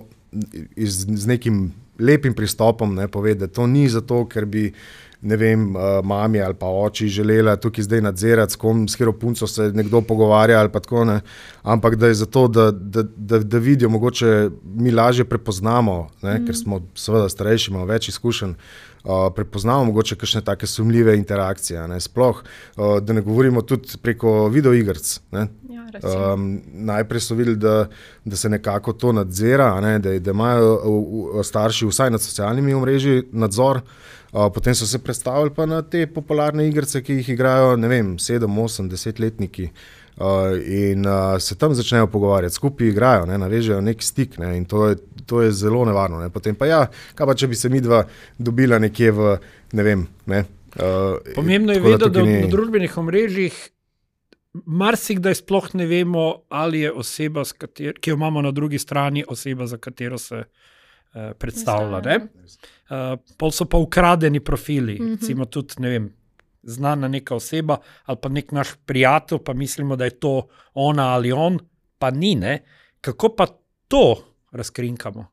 [0.75, 1.67] iz, z nekim
[1.99, 4.71] lepim pristopom ne, pove, da to ni zato, ker bi.
[5.21, 9.11] Ne vem, uh, mami ali pa oči želela tukaj zdaj nadzirati, s kom, s katero
[9.19, 11.19] punco se nekdo pogovarja, ali pa tako ne.
[11.63, 16.45] Ampak da je zato, da, da, da, da vidijo, mogoče mi lažje prepoznamo, ne, mm.
[16.45, 18.55] ker smo seveda starejši, imamo več izkušenj.
[19.35, 21.87] Prepoznamo mogoče kakšne take sumljive interakcije.
[21.87, 22.43] Ne, sploh,
[22.77, 25.19] uh, da ne govorimo tudi preko videoigrc.
[25.31, 25.47] Ja.
[26.33, 27.87] Um, najprej so videli, da,
[28.25, 33.81] da se nekako to nadzira, ne, da, da imajo starši vsaj nad socialnimi omrežji nadzor.
[34.31, 38.17] Uh, potem so se predstavili pa na te popularne igrice, ki jih igrajo, ne vem,
[38.17, 39.69] 7, 8, 10 letniki.
[40.19, 44.37] Uh, in uh, se tam začnejo pogovarjati, skupaj igrajo, ne, navežejo nek stik.
[44.37, 46.19] Ne, in to je, to je zelo nevarno.
[46.19, 46.27] Ne.
[46.29, 46.79] Potem pa ja,
[47.15, 48.03] kaj pa če bi se mi dva
[48.37, 49.37] dobila nekje v,
[49.79, 50.03] ne vem.
[50.27, 50.43] Ne,
[50.75, 53.61] uh, Pomembno je vedeti, da na ni- družbenih omrežjih
[54.65, 59.23] marsikdaj sploh ne vemo, ali je oseba, s kater, ki jo imamo na drugi strani,
[59.27, 62.01] oseba, za katero se uh, predstavlja.
[62.05, 62.19] Ne?
[62.89, 65.19] Uh, pol so pa ukradeni profili, mm -hmm.
[65.19, 66.09] recimo tudi ne vem.
[66.63, 71.31] Znana neka oseba ali pa nek naš prijatelj, pa mislimo, da je to ona ali
[71.31, 71.59] on,
[71.97, 72.35] pa ni.
[72.35, 72.63] Ne?
[73.01, 73.47] Kako pa
[73.87, 74.15] to
[74.51, 75.25] razkrinkamo?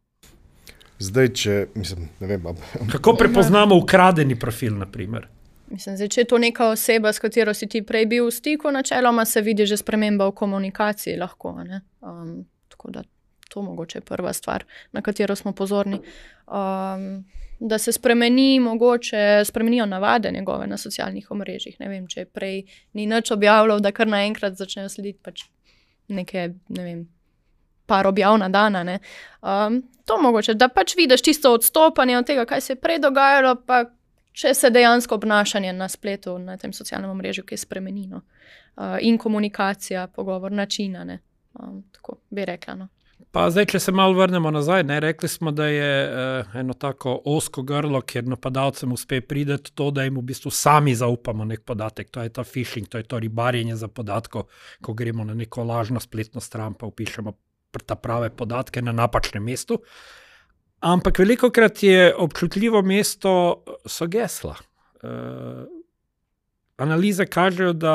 [0.99, 4.79] Zdaj, če mislim, ne vem, am- Kako prepoznamo ukradeni profil?
[4.79, 5.29] Naprimer?
[5.69, 8.71] Mislim, zdaj, če je to neka oseba, s katero si ti prej bil v stiku,
[8.71, 11.17] načeloma se vidi že sprememba v komunikaciji.
[11.19, 11.81] Lahko, a ne?
[12.01, 13.03] um, tako da
[13.49, 16.01] to mogoče je prva stvar, na katero smo pozorni.
[16.47, 17.25] Um,
[17.59, 21.77] da se spremeni, mogoče spremenijo navade njegove na socialnih omrežjih.
[21.81, 25.45] Ne vem, če je prej ni nič objavljal, da kar naenkrat začnejo slediti pač
[26.09, 27.05] neke, ne vem.
[27.87, 28.77] Par objav na dan.
[28.77, 33.55] Um, to mogoče, da pač vidiš tisto odstopanje od tega, kaj se je prej dogajalo,
[33.67, 33.85] pa
[34.33, 38.21] če se dejansko obnašanje na spletu, na tem socialnem omrežju, ki je spremenjeno.
[38.77, 41.05] Uh, in komunikacija, pogovor, načina.
[41.05, 41.21] ne.
[41.55, 42.75] Um, tako bi rekla.
[42.75, 42.89] No.
[43.37, 47.19] Pa zdaj, če se malo vrnemo nazaj, ne, rekli smo, da je uh, eno tako
[47.29, 52.09] osko grlo, kjer napadalcem uspe priti to, da jim v bistvu sami zaupamo nek podatek.
[52.17, 54.49] To je ta phishing, to je to ribarjenje za podatkov,
[54.81, 57.33] ko gremo na neko lažno spletno stran, pa upišemo
[57.87, 59.83] ta prave podatke na napačnem mestu.
[60.81, 64.57] Ampak veliko krat je občutljivo mesto so gesla.
[65.03, 65.67] Uh,
[66.77, 67.93] Analize kažejo, da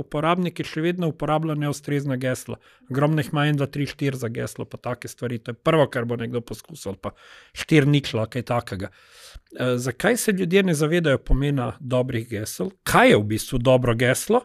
[0.00, 2.56] uporabniki še vedno uporabljajo neustrezna gesla.
[2.90, 5.38] Ogromno jih ima 1, 2, 3, 4 za geslo, pa take stvari.
[5.38, 7.12] To je prvo, kar bo nekdo poskusil, pa
[7.54, 8.90] 4 ničla, kaj takega.
[8.90, 14.42] E, zakaj se ljudje ne zavedajo pomena dobrih gesel, kaj je v bistvu dobro geslo?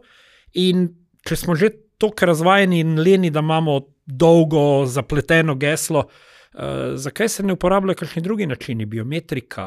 [0.62, 0.91] In
[1.26, 6.06] če smo že tako razvajeni in leni, da imamo dolgo, zapleteno geslo,
[6.54, 6.70] e,
[7.02, 9.65] zakaj se ne uporabljajo kakšni drugi načini, biometrika,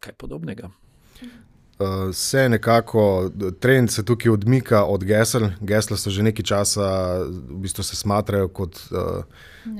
[0.00, 0.72] kaj podobnega?
[1.80, 5.48] Uh, se nekako, trend se tukaj odmika od gesel.
[5.60, 9.24] Gesla so že nekaj časa, v bistvu se smatrajo kot, uh,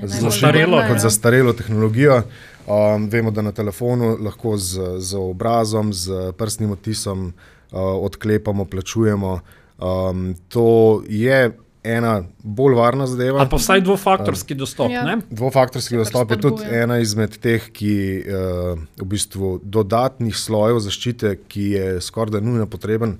[0.03, 0.99] Zastarelo, kot ja.
[0.99, 2.23] zastarelo tehnologijo.
[2.67, 9.41] Um, vemo, da na telefonu lahko z, z obrazom, z prstnim odtisom uh, odklepamo, plačujemo.
[9.79, 11.51] Um, to je
[11.85, 13.41] ena bolj varna zadeva.
[13.41, 14.91] Ali pa vsaj dvofaktorski dostop.
[14.93, 15.05] Ja.
[15.05, 15.19] ne?
[15.31, 21.37] Dvofaktorski pač dostop je tudi ena izmed teh, ki uh, v bistvu dodatnih slojev zaščite,
[21.49, 23.17] ki je skoraj da nujno potreben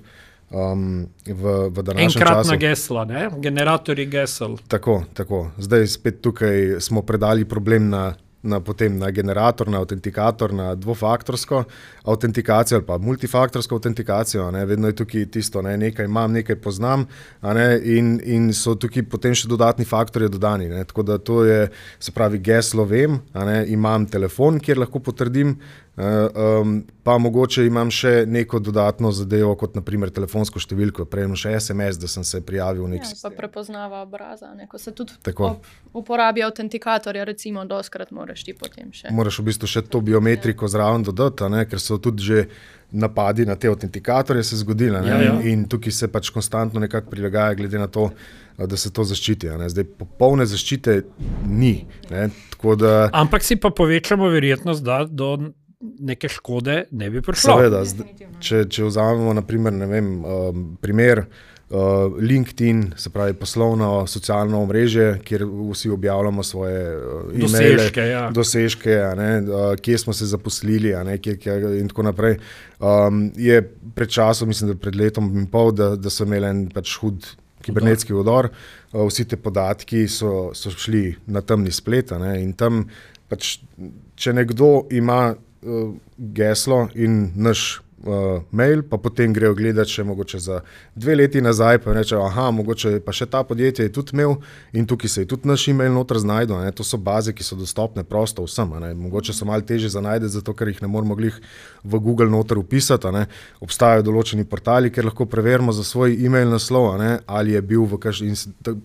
[0.51, 2.59] um, v, v današnjem Enkratna času.
[2.61, 3.29] gesla, ne?
[3.37, 4.57] generatorji gesel.
[4.67, 5.47] Tako, tako.
[5.57, 8.11] Zdaj spet tukaj smo predali problem na,
[8.43, 11.63] na, potem na generator, na autentikator, na dvofaktorsko
[12.03, 14.51] autentikacijo ali pa multifaktorsko autentikacijo.
[14.51, 14.65] Ne.
[14.65, 15.77] Vedno je tukaj tisto, ne.
[15.77, 17.05] nekaj imam, nekaj poznam
[17.41, 17.67] ne.
[17.83, 20.69] in, in so tukaj potem še dodatni faktorji dodani.
[20.69, 20.83] Ne.
[20.85, 21.69] Tako da to je,
[21.99, 23.63] se pravi, geslo vem, ne.
[23.67, 25.55] imam telefon, kjer lahko potrdim.
[25.97, 26.71] Um,
[27.03, 32.07] pa mogoče imam še neko dodatno zadevo, kot naprimer telefonsko številko, prejmem še SMS, da
[32.07, 33.35] sem se prijavil v nek Ja, pa sistem.
[33.35, 34.53] prepoznava obraza.
[34.55, 34.67] Ne?
[34.67, 35.45] Ko se tudi Tako.
[35.45, 39.11] ob uporabi autentikatorja, recimo, doskrat moraš ti potem še.
[39.11, 42.45] Moraš v bistvu še to biometriko zraven dodati, ne, ker so tudi že
[42.91, 44.95] napadi na te autentikatorje se zgodili.
[45.01, 45.35] Ja, ja.
[45.43, 48.09] In, tukaj se pač konstantno nekako prilagaja, glede na to,
[48.57, 49.49] da se to zaščiti.
[49.49, 49.67] a ne.
[49.67, 51.01] Zdaj, popolne zaščite
[51.45, 51.85] ni.
[52.09, 55.51] Ne, tako da, Ampak si pa povečamo verjetnost, da do
[55.81, 57.57] neke škode ne bi prišlo.
[57.57, 57.83] seveda,
[58.39, 61.25] če, če vzamemo naprimer, ne vem, um, primer.
[61.71, 68.23] Uh, LinkedIn, se pravi poslovno, socialno omrežje, kjer vsi objavljamo svoje uh, e-maile, Dosežke, ja.
[68.35, 72.35] dosežke a ne, uh, kje smo se zaposlili, a ne, kje, kje, in tako naprej.
[72.79, 73.61] Um, je
[73.95, 77.29] pred časom, mislim, da pred letom in pol, da, da so imeli en pač hud
[77.63, 78.49] kibernetski udor.
[78.91, 82.11] Uh, vsi te podatki so, so šli na temni splet.
[82.11, 82.83] a Ne, in tam,
[83.31, 83.61] pač,
[84.19, 85.21] če nekdo ima
[86.17, 87.81] geslo in naš.
[88.01, 90.61] Uh, mail, pa potem grejo gledati še mogoče za
[90.95, 94.35] dve leti nazaj, pa reče, aha, mogoče pa še ta podjetje je tudi imel
[94.73, 96.55] in tukaj se je tudi naš e-mail noter znašel.
[96.57, 96.71] a ne.
[96.71, 98.69] To so baze, ki so dostopne prosto vsem.
[98.79, 98.93] ne.
[98.93, 101.37] Mogoče so malo teže za najti, zato ker jih ne moremo glih
[101.83, 103.07] v Google noter upisati.
[103.11, 103.25] ne.
[103.61, 107.97] Obstajajo določeni portali, kjer lahko preverimo za svoj e-mail naslov, ne, ali je bil v
[107.97, 108.33] kažem.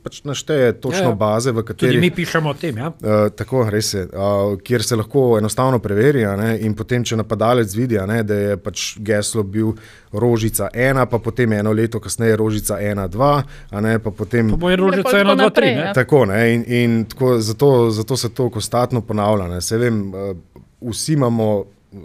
[0.03, 1.15] Pač našteje točno Ja, ja.
[1.15, 2.01] baze, v Tudi katerih.
[2.01, 2.77] mi pišemo o tem.
[2.77, 2.89] Ja?
[2.89, 6.25] Uh, tako, res je, uh, kjer se lahko enostavno preveri,
[6.61, 9.73] in potem, če napadalec vidi, ne, da je pač geslo bil
[10.13, 13.41] rožica ena, pa potem eno leto kasneje rožica ena, dva,
[13.71, 14.51] a ne, pa potem.
[14.51, 15.45] Pa bo je rožica Nekoliko 1, 2, 3.
[15.45, 15.81] naprej, Ne?
[15.83, 15.93] ja.
[15.95, 19.49] Tako, ne, in, in tako, zato, zato se to konstantno ponavlja.
[19.49, 19.61] Ne.
[19.61, 20.37] Se vem, uh,
[20.83, 21.65] vsi imamo.
[21.93, 22.01] uh,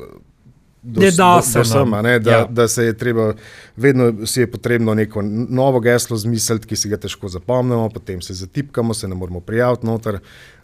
[0.83, 2.45] do- do- se do sem, ne, da, Ja.
[2.45, 3.33] da se je treba,
[3.77, 8.33] vedno si je potrebno neko novo geslo zmisliti, ki si ga težko zapomnimo, potem se
[8.33, 10.17] zatipkamo, se ne moremo prijaviti noter.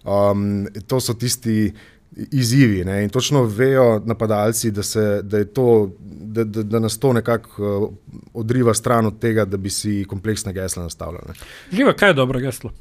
[0.04, 1.74] Um, to so tisti
[2.32, 2.86] izzivi.
[2.86, 3.04] Ne?
[3.04, 7.78] In točno vejo napadalci, da, se, da, je to, da, da, da nas to nekako
[7.78, 7.90] uh,
[8.34, 11.24] odriva stran od tega, da bi si kompleksne gesla nastavljali.
[11.28, 11.34] ne.
[11.72, 12.72] Živa, kaj je dobro geslo?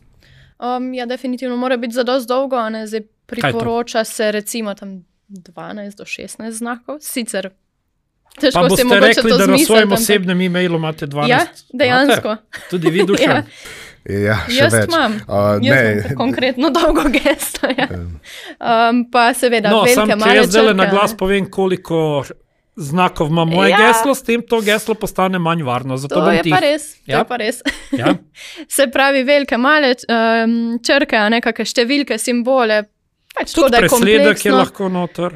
[0.58, 5.04] Um, ja, definitivno mora biti za dosti dolgo, a ne zdaj priporoča se recimo tam
[5.28, 7.50] 12 do 16 znakov, sicer
[8.40, 11.28] težko Pa boste mogoče rekli, da na svojem osebnem e-mailu imate 12.
[11.28, 12.28] Ja, dejansko.
[12.28, 12.60] Imate?
[12.70, 13.26] Tudi vi, dušan.
[13.36, 13.42] Ja.
[14.06, 14.88] Ja, še Jaz več.
[14.88, 17.66] imam, Uh, Jaz ne, imam konkretno dolgo gesto.
[17.68, 17.86] Ja.
[17.90, 22.22] Um, pa seveda, No, sam, velike če male jaz zdaj na glas povem, koliko
[22.76, 23.78] znakov ima moje Ja.
[23.78, 25.96] geslo, s tem to geslo postane manj varno.
[25.96, 26.52] Zato To bom je tih.
[26.52, 26.94] pa res.
[26.96, 27.18] To Ja.
[27.18, 27.62] je pa res.
[27.90, 28.14] Ja?
[28.68, 32.82] Se pravi, velike male um, črke, a nekakšne številke, simbole.
[33.34, 34.56] Pač Tudi je presledek je kompleksno.
[34.56, 35.34] lahko noter,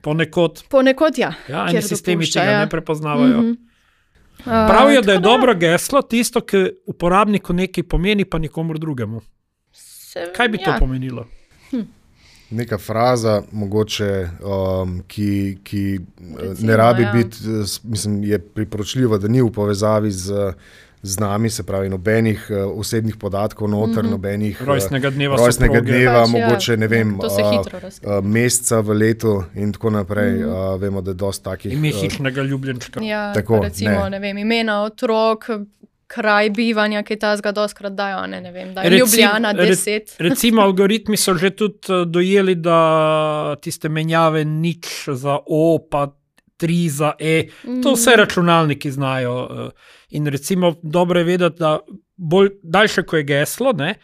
[0.00, 0.64] ponekod.
[0.68, 1.32] Ponekod ja.
[1.48, 2.60] Ja, eni sistemi dopušča, tega ja.
[2.60, 3.38] ne prepoznavajo.
[3.38, 3.50] Mhm.
[3.50, 3.70] Uh,
[4.44, 9.20] Pravijo, da je dobro geslo tisto, ki uporabniku nekaj pomeni, pa nikomor drugemu.
[10.36, 10.76] Kaj bi to ja.
[10.78, 11.26] pomenilo?
[12.50, 16.00] neka fraza, mogoče, um, ki, ki
[16.38, 17.12] Recimo, ne rabi ja.
[17.12, 17.36] biti,
[17.82, 20.52] mislim, je priporočljivo, da ni v povezavi z,
[21.04, 24.10] z nami, se pravi, nobenih uh, osebnih podatkov, noter, mm -hmm.
[24.10, 28.24] nobenih eh, Rojstnega dneva rojstnega dneva, Pač, ja, mogoče ne vem, to se uh, uh,
[28.24, 30.32] meseca v letu in tako naprej.
[30.32, 30.74] Mm -hmm.
[30.74, 31.72] uh, vemo, da je dosti takih.
[31.72, 33.00] Ime uh, hišnega ljubljenčka.
[33.02, 34.10] Ja, Tako, recimo, ne.
[34.10, 34.18] ne.
[34.18, 35.44] Vem, imena otrok,
[36.06, 38.26] kraj bivanja, ki ta zga doskrat dajo.
[38.26, 40.00] Ne, ne vem, da je Recim- Ljubljana re- 10.
[40.18, 46.12] Recimo, algoritmi so že tudi dojeli, da tiste menjave nič za O, pa
[46.56, 47.48] tri za E,
[47.82, 47.94] to Mm.
[47.94, 49.48] vse računalniki znajo.
[49.66, 49.70] eh,
[50.10, 51.78] In recimo, dobro je vedeti, da
[52.16, 53.94] bolj daljše, ko je geslo, ne,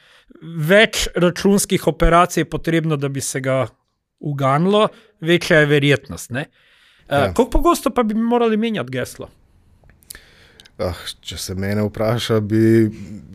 [0.59, 3.67] več računskih operacij je potrebno, da bi se ga
[4.21, 4.89] uganilo,
[5.21, 6.31] večja je verjetnost.
[6.31, 6.41] Ne.
[6.41, 6.55] Uh,
[7.11, 7.27] Ja.
[7.27, 9.29] Kako pogosto pa bi morali menjati geslo?
[10.79, 12.91] Ah, če se mene vpraša, bi,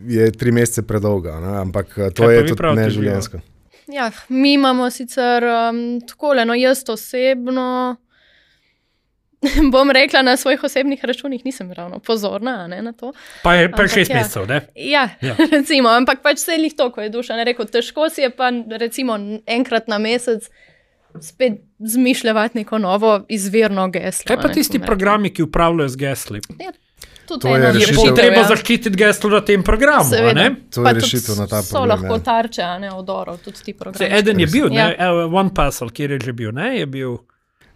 [0.08, 1.58] je tri mesece predolga, ne?
[1.58, 3.38] ampak eh, to Kaj je tudi neživljenjsko.
[3.86, 7.96] Ja, mi imamo sicer um, tako, no jaz osebno
[9.72, 13.12] bom rekla, na svojih osebnih računih nisem ravno pozorna a ne, na to.
[13.42, 14.16] Pa je pa Ampak šest ja.
[14.16, 14.60] mesecev, ne?
[14.74, 15.34] Ja, Ja.
[15.52, 18.48] recimo, ampak pač se jih to, ko je duša ne rekel, težko si je pa
[18.72, 19.16] recimo
[19.46, 20.48] enkrat na mesec
[21.18, 24.24] spet zmišljati neko novo izvirno geslo.
[24.26, 24.86] Kaj pa ne, tisti rekla.
[24.86, 26.40] programi, ki upravljajo z gesli?
[26.60, 26.72] Ja,
[27.26, 28.14] tudi To je rešitev.
[28.14, 28.44] treba ja.
[28.44, 30.34] zaščititi geslo na tem programu, a Seveda.
[30.34, 30.50] ne?
[30.70, 32.22] To je rešitev na ta So problem, lahko ja.
[32.22, 34.12] tarče, a ne odorov, tudi ti Se, programi.
[34.12, 34.88] eden je bil, Ja.
[34.88, 35.08] ne.
[35.26, 37.16] One Puzzle, kjer je že bil, ne, je bil.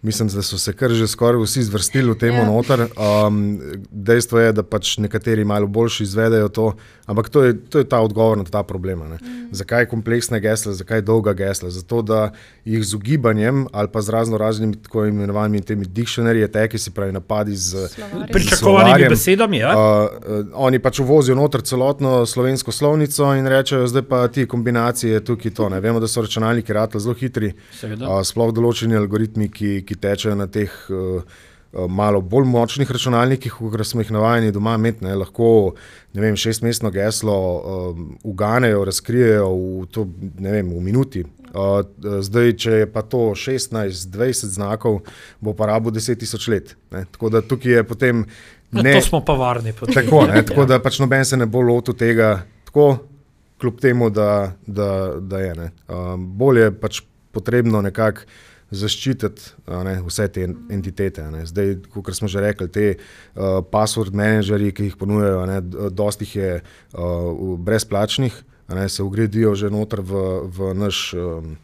[0.01, 2.45] Mislim, da so se kar že skoraj vsi zvrstili v tem Ja.
[2.45, 2.87] noter.
[2.97, 3.59] Um,
[3.91, 6.73] dejstvo je, da pač nekateri malo boljši izvedejo to,
[7.05, 8.99] ampak to je, to je ta odgovor na ta problem.
[9.09, 9.17] ne.
[9.51, 11.69] Zakaj kompleksne gesle, zakaj dolga gesla?
[11.69, 12.31] Zato, da
[12.65, 17.11] jih z ugibanjem ali pa z razno raznimi tako imenovanimi temi dictionary attacki, se pravi
[17.11, 17.89] napadi z.
[18.31, 19.57] Pričakovanimi besedami.
[19.57, 19.69] Ja?
[19.71, 25.19] Uh, uh, oni pač uvozijo noter celotno slovensko slovnico in rečejo, zdaj pa ti kombinacije
[25.21, 25.69] tukaj to.
[25.69, 25.79] Ne.
[25.79, 28.09] Vemo, da so računalniki ratli zelo hitri, Seveda.
[28.09, 31.23] uh, sploh določeni algoritmi, ki, ki tečejo na teh uh,
[31.89, 35.05] malo bolj močnih računalnikih, kot smo jih navajeni doma imeti.
[35.05, 35.15] Ne.
[35.15, 35.73] Lahko
[36.13, 40.07] ne vem, šestmestno geslo um, uganejo, razkrijejo v, to,
[40.39, 41.23] vem, v minuti.
[41.51, 41.81] Uh,
[42.23, 45.01] zdaj, če je pa to 16-20 znakov,
[45.39, 46.75] bo pa rabo 10 tisoč let.
[46.91, 47.05] Ne.
[47.11, 48.25] Tako da tukaj je potem.
[48.71, 49.73] Ne, Ne, to smo pa varni.
[49.73, 49.93] potem.
[49.93, 50.65] tako, ne, tako Ja.
[50.65, 52.97] da pač noben se ne bo lotil tega, tako,
[53.59, 54.87] kljub temu, da, da,
[55.19, 55.55] da je.
[55.55, 55.71] Ne.
[55.87, 58.21] Um, bolje je pač potrebno nekako
[58.71, 61.25] zaščititi ne, vse te en- entitete.
[61.31, 61.45] ne.
[61.45, 65.59] Zdaj, kot smo že rekli, te uh, password menedžerji, ki jih ponujajo, ne,
[65.91, 71.11] dosti jih je uh, brezplačnih, ne, se ugradijo že noter v, v naš.
[71.17, 71.57] Um,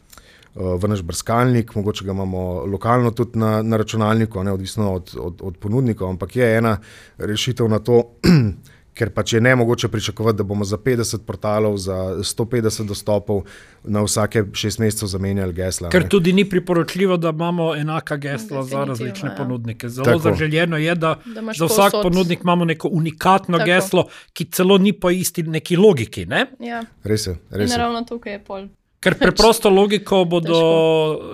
[0.58, 5.42] v naš brskalnik, mogoče ga imamo lokalno tudi na, na računalniku, ne, odvisno od, od,
[5.44, 6.72] od ponudnikov, ampak je ena
[7.18, 8.00] rešitev na to,
[8.98, 13.44] ker pač je ne mogoče pričakovati, da bomo za 50 portalov, za 150 dostopov
[13.84, 15.88] na vsake šest mesecev zamenjali gesla.
[15.88, 16.08] Ker ne.
[16.08, 19.34] tudi ni priporočljivo, da imamo enaka gesla za Definitivno, različne ja.
[19.36, 19.88] ponudnike.
[19.90, 20.18] Zelo Tako.
[20.20, 23.66] zaželjeno je, da, Da za vsak povsod- ponudnik imamo neko unikatno Tako.
[23.66, 26.26] geslo, ki celo ni po isti neki logiki.
[26.26, 26.46] Ne?
[26.60, 26.82] Ja.
[27.04, 27.78] Res je, res In je.
[27.78, 28.68] ravno tukaj je pol.
[29.00, 30.56] Ker preprosto logiko bodo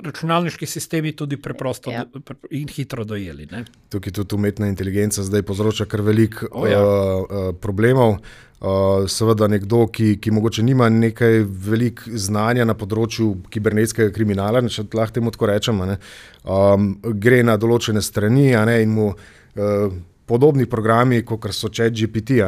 [0.05, 2.05] računalniški sistemi tudi preprosto Ja.
[2.51, 3.47] in hitro dojeli.
[3.51, 3.65] Ne?
[3.89, 6.83] Tukaj tudi umetna inteligenca zdaj povzroča kar veliko O, ja.
[6.85, 8.19] uh, problemov.
[8.65, 14.87] Uh, seveda, nekdo, ki, ki mogoče nima nekaj velik znanja na področju kibernetskega kriminala, če
[14.97, 15.97] lahko temu tako rečem, a ne,
[16.49, 16.87] um,
[17.21, 22.41] gre na določene strani a ne, in mu uh, podobni programi, kot so ChatGPT,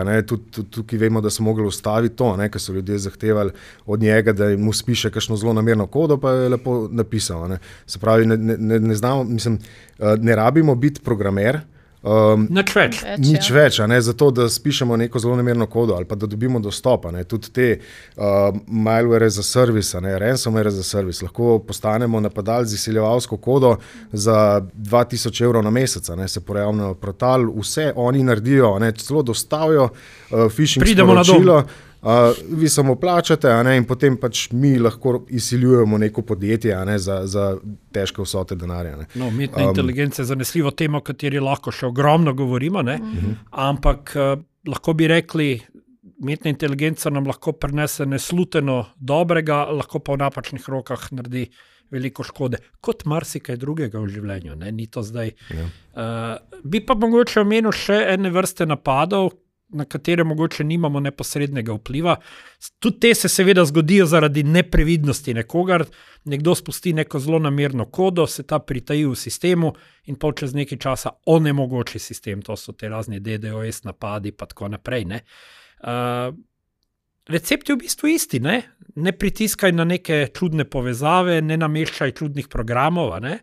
[0.70, 3.52] tukaj vemo, da so mogli ustaviti to, ker so ljudje zahtevali
[3.86, 7.48] od njega, da mu spiše kakšno zelo namerno kodo, pa je lepo napisal.
[7.48, 7.58] Ne.
[7.86, 9.58] Se pravi, ne, ne, ne, ne, znamo, mislim,
[9.98, 11.60] uh, ne rabimo biti programer.
[12.06, 13.00] Um, Nič več.
[13.18, 13.54] Nič ja.
[13.56, 17.06] več, a ne zato, da spišemo neko zelo namerno kodo ali pa da dobimo dostop.
[17.06, 17.24] a ne.
[17.24, 22.74] Tudi te uh, malware za servis, a ne ransomware za servis, lahko postanemo napadalci z
[22.74, 23.76] izsiljevalsko kodo
[24.12, 28.78] za 2000 evrov na mesec, a ne se pojavijo na portal, vse oni naredijo, a
[28.78, 31.66] ne celo dostavijo uh, phishing Pridemo na dom.
[32.06, 37.16] Uh, vi samo plačate, ne, in potem pač mi lahko izsiljujemo neko podjetje ne, za,
[37.26, 37.46] za
[37.90, 38.92] težke vsote denarja.
[39.00, 39.06] ne.
[39.18, 43.00] No, umetna um, inteligenca je zanesljivo tema, o kateri lahko še ogromno govorimo, ne?
[43.50, 44.36] ampak uh,
[44.70, 45.48] lahko bi rekli,
[46.22, 51.48] umetna inteligenca nam lahko prinese nesluteno dobrega, lahko pa v napačnih rokah naredi
[51.90, 54.54] veliko škode, kot marsikaj drugega v življenju.
[54.62, 54.70] Ne?
[54.74, 55.34] Ni to zdaj.
[55.50, 55.66] Ja.
[55.90, 59.32] Uh, bi pa mogoče omenil še ene vrste napadov.
[59.68, 62.16] Na katere mogoče nimamo neposrednega vpliva.
[62.78, 65.80] Tudi te se seveda zgodijo zaradi neprevidnosti nekoga.
[66.24, 69.72] Nekdo spusti neko zelo namerno kodo, se ta pritaji v sistemu
[70.06, 72.42] in pol čez nekaj časa onemogoči sistem.
[72.46, 75.04] To so te razne DDoS napadi, pa tako naprej.
[75.04, 75.20] Ne?
[75.82, 76.30] Uh,
[77.28, 78.40] recept je v bistvu isti.
[78.40, 78.62] Ne,
[78.94, 83.16] ne pritiskaj na neke čudne povezave, ne nameščaj čudnih programov.
[83.22, 83.40] Ne?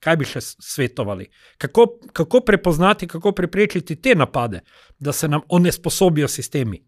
[0.00, 1.26] Kaj bi še svetovali?
[1.58, 4.60] Kako, kako prepoznati, kako preprečiti te napade,
[4.98, 6.82] da se nam onesposobijo sistemi,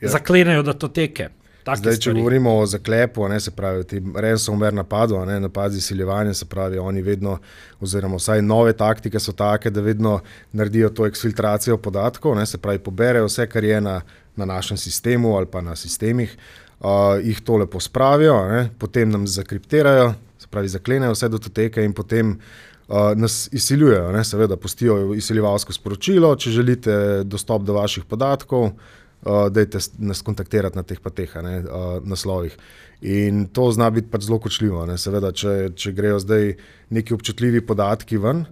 [0.00, 0.08] Ja.
[0.08, 1.28] zaklenejo datoteke.
[1.76, 2.20] Zdaj, če stvari.
[2.20, 6.78] govorimo o zaklepu, ne, se pravi, ti ransomware napadu, ne, napad z izsiljevanjem, se pravi,
[6.78, 7.38] oni vedno,
[7.80, 10.20] oziroma vsaj nove taktike so take, da vedno
[10.52, 13.96] naredijo to eksfiltracijo podatkov, ne, se pravi, poberejo vse, kar je na,
[14.36, 16.36] na našem sistemu ali pa na sistemih,
[16.80, 16.86] uh,
[17.24, 20.12] jih to lepo spravijo, ne, potem nam zakriptirajo,
[20.46, 22.38] se pravi, zaklenejo vse datoteke in potem.
[22.86, 26.92] Uh, nas izsiljujejo, ne, seveda, pustijo izsiljevalsko sporočilo, če želite
[27.26, 32.54] dostop do vaših podatkov, uh, dajte nas kontaktirati na teh pa teh ne, uh, naslovih.
[33.02, 34.84] In to zna biti pač zelo kočljivo.
[34.86, 34.94] Ne.
[35.02, 36.54] Seveda, če, če grejo zdaj
[36.94, 38.46] neki občutljivi podatki ven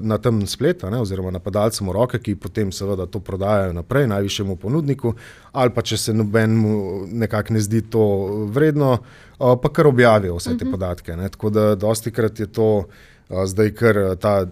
[0.00, 5.14] na tem spletu, oziroma napadalcem v roke, ki potem seveda to prodajajo naprej najvišjemu ponudniku,
[5.52, 8.04] ali pa če se nobenemu nekako ne zdi to
[8.54, 11.16] vredno, uh, pa kar objavijo vse te podatke.
[11.16, 11.28] Ne.
[11.28, 12.70] Tako da dosti krat je to.
[12.78, 13.06] uh,
[13.46, 14.46] zdaj kar ta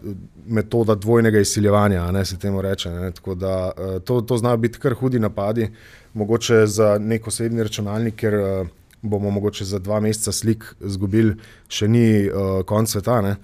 [0.47, 2.91] metoda dvojnega izsiljevanja, ne, se temu reče.
[2.91, 5.71] Ne, tako da uh, to, to znajo biti kar hudi napadi,
[6.15, 8.67] mogoče za nek osebni računalnik, ker uh,
[9.03, 11.37] bomo mogoče za dva meseca slik izgubili,
[11.69, 13.21] še ni uh, konc sveta.
[13.23, 13.37] Ne.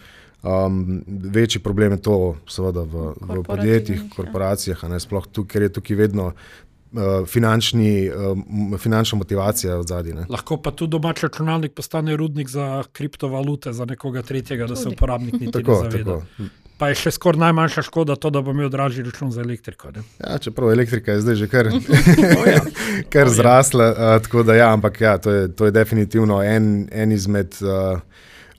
[0.42, 4.08] Um, večji problem je to, seveda, v, v podjetjih, ja.
[4.16, 10.24] korporacijah, ne, sploh tu, ker je tukaj vedno uh, finančni, uh, finančna motivacija v zadnji.
[10.32, 14.96] Lahko pa tudi domač računalnik postane rudnik za kriptovalute, za nekoga tretjega, da se Tudi.
[14.96, 16.16] uporabnik niti Tako, ne zaveda.
[16.24, 16.48] tako.
[16.80, 19.90] Pa je še skoraj najmanjša škoda to, da bo imel dražji račun za elektriko.
[19.92, 20.06] Ne?
[20.24, 21.68] Ja, čeprav elektrika je zdaj že kar,
[22.40, 22.64] O ja.
[23.12, 23.36] kar O ja.
[23.36, 23.92] zrasla.
[23.92, 27.60] Uh, tako da, ja, ampak ja, to, je, to je definitivno en, en izmed.
[27.60, 28.00] Uh,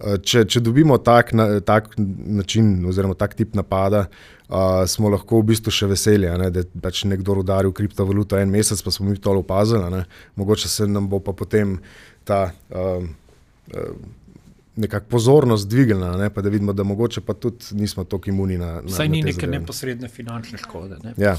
[0.01, 4.07] Če, če dobimo tak, na, tak način, oziroma tak tip napada,
[4.49, 8.49] uh, smo lahko v bistvu še veseli, ne, da je pač nekdo udaril kriptovaluto en
[8.49, 9.83] mesec, pa smo mi to opazili.
[9.93, 10.05] Ne.
[10.41, 11.77] Mogoče se nam bo pa potem
[12.25, 13.93] ta uh, uh,
[14.81, 18.79] nekakšna pozornost dvignila, ne, pa da vidimo, da mogoče pa tudi nismo tako imuni na.
[18.81, 19.59] na Saj na ni neke zadeve.
[19.59, 20.97] neposredne finančne škode.
[21.03, 21.13] Ne?
[21.21, 21.37] Ja.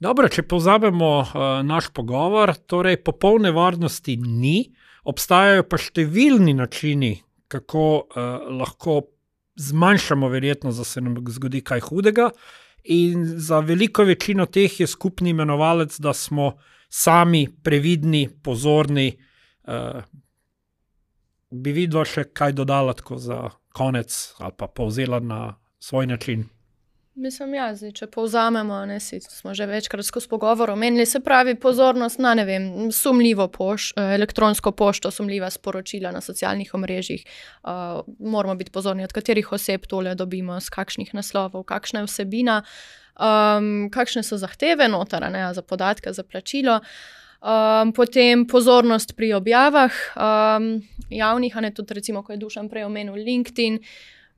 [0.00, 4.68] Dobro, če povzamemo uh, naš pogovor, torej popolne varnosti ni,
[5.08, 7.14] obstajajo pa številni načini,
[7.48, 8.22] kako uh,
[8.58, 9.02] lahko
[9.56, 12.30] zmanjšamo verjetnost, da se nam zgodi kaj hudega.
[12.84, 16.52] In za veliko večino teh je skupni imenovalec, da smo
[16.88, 19.18] sami previdni, pozorni.
[19.66, 20.02] Uh,
[21.50, 23.38] bi videla še kaj dodala tako za
[23.76, 26.44] konec ali pa povzela na svoj način.
[27.16, 31.54] Mislim, ja, zdaj, če povzamemo, ne, si, smo že večkrat skozi pogovor omenili, se pravi
[31.56, 37.24] pozornost na vem, sumljivo poš, eh, elektronsko pošto, sumljiva sporočila na socialnih omrežjih.
[37.64, 42.58] Uh, moramo biti pozorni, od katerih oseb tole dobimo, z kakšnih naslovov, kakšna je vsebina,
[43.16, 46.82] um, kakšne so zahteve notara ne, za podatke, za plačilo.
[47.40, 52.84] Um, potem pozornost pri objavah um, javnih, a ne tudi, recimo, ko je Dušan prej
[52.84, 53.80] omenil LinkedIn.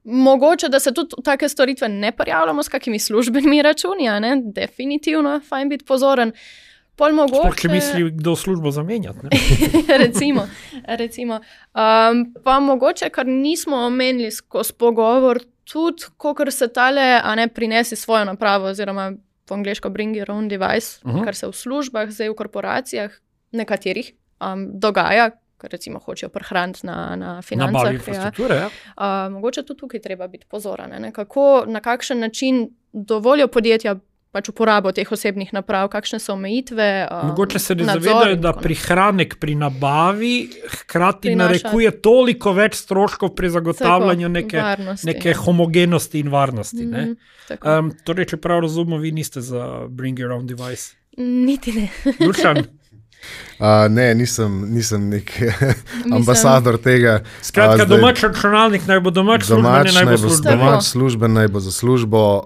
[0.09, 4.43] Mogoče, da se tudi take storitve ne prijavljamo s kakimi službenimi računi, ne?
[4.45, 6.33] definitivno, fajn biti pozoren.
[6.97, 9.19] Pol Sploh, mogoče, če misli, kdo službo zamenjati.
[9.23, 9.31] ne.
[10.05, 10.49] recimo,
[10.87, 11.35] recimo.
[11.35, 17.97] Um, pa mogoče, kar nismo omenili skozi pogovor, tudi, ko se tale, a ne prinesi
[17.97, 19.13] svojo napravo, oziroma
[19.47, 21.19] po angliško bring your own device, uh Mhm.
[21.19, 21.25] -huh.
[21.25, 23.11] kar se v službah, zdaj v korporacijah,
[23.53, 27.91] nekaterih um, dogaja, ker recimo hočejo prehraniti na, na financah.
[27.91, 27.93] Ja.
[27.93, 28.57] infrastrukture.
[28.57, 28.69] Ja.
[28.97, 31.13] Uh, mogoče tudi tukaj treba biti pozoren, ne?
[31.13, 33.97] kako, na kakšen način dovolijo podjetja
[34.33, 37.09] pač uporabo teh osebnih naprav, kakšne so omejitve.
[37.09, 40.35] Um, Mogoče se ne nadzor zavedajo, da prihranek pri nabavi
[40.75, 45.39] hkrati Prinaša- narekuje toliko več stroškov pri zagotavljanju Tako, neke, varnosti, neke ja.
[45.41, 46.87] homogenosti in varnosti.
[46.87, 47.13] Mhm,
[47.49, 47.79] tako.
[47.79, 50.95] Um, torej, če prav razumem, vi niste za Bring Your Own Device.
[51.19, 51.89] Niti ne.
[52.21, 52.63] Dušan,
[53.59, 55.33] Uh, ne, nisem, nisem nek
[56.13, 57.21] ambasador tega.
[57.43, 60.45] skratka, A, zdaj- domač računalnik naj bo domač, Domač službeni naj bo naj bo službeni.
[60.45, 60.65] Tako.
[60.65, 62.23] domač služben, naj bo za službo.
[62.39, 62.43] Uh,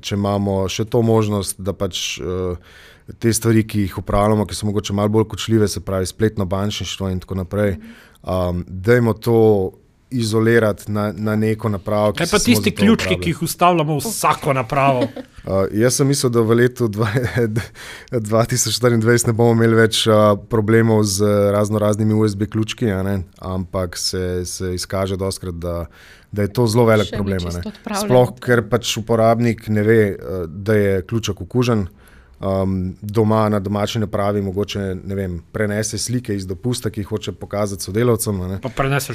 [0.00, 2.54] če imamo še to možnost, da pač uh,
[3.16, 7.08] te stvari, ki jih upravljamo, ki so mogoče malo bolj kočljive, se pravi spletno bančništvo
[7.08, 7.78] in tako naprej,
[8.22, 9.72] um, dajmo to
[10.10, 12.12] izolirati na, na neko napravo.
[12.12, 13.22] ki Kaj pa tisti ključki, uporablja.
[13.22, 15.08] ki jih ustavljamo v vsako napravo?
[15.40, 17.08] Uh, jaz sem mislil, da v letu dva-
[18.12, 23.96] 2024 ne bomo imeli več uh, problemov z razno raznimi USB ključki, a ne, ampak
[23.96, 25.86] se, se izkaže doskrat, da,
[26.32, 27.40] da je to zelo velik Še problem.
[28.02, 31.86] Sploh, ker pač uporabnik ne ve, uh, da je ključek okužen.
[32.40, 37.32] Um, doma na domači napravi mogoče ne vem, prenese slike iz dopusta, ki jih hoče
[37.32, 38.38] pokazati sodelavcem.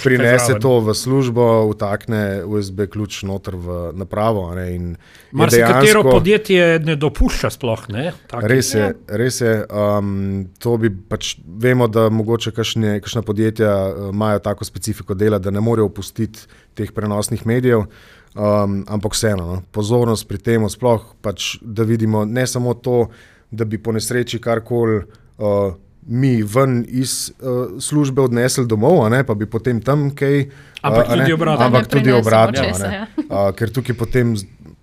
[0.03, 0.61] Prinese zraven.
[0.61, 4.49] to v službo, vtakne USB ključ noter v napravo.
[4.51, 4.97] a Ne, in je
[5.31, 7.87] Marsikatero podjetje ne dopušča sploh.
[7.89, 8.11] Ne?
[8.27, 8.49] Takih.
[8.49, 9.55] Res je, res je.
[9.73, 15.41] Um, to bi pač vemo, da mogoče kakšne, kakšna podjetja uh, imajo tako specifiko dela,
[15.41, 16.45] da ne morejo opustiti
[16.77, 17.89] teh prenosnih medijev.
[18.35, 23.07] Um, ampak vseeno, no, pozornost pri tem, sploh pač, da vidimo ne samo to,
[23.47, 25.71] da bi po nesreči karkoli uh,
[26.11, 30.49] mi ven iz uh, službe odnesli domov, a ne, pa bi potem tam kaj.
[30.83, 31.65] Ampak a ne, tudi obratno.
[31.65, 32.63] Ampak tudi obratno.
[32.63, 33.07] česa, ja.
[33.23, 34.35] Uh, ker tukaj potem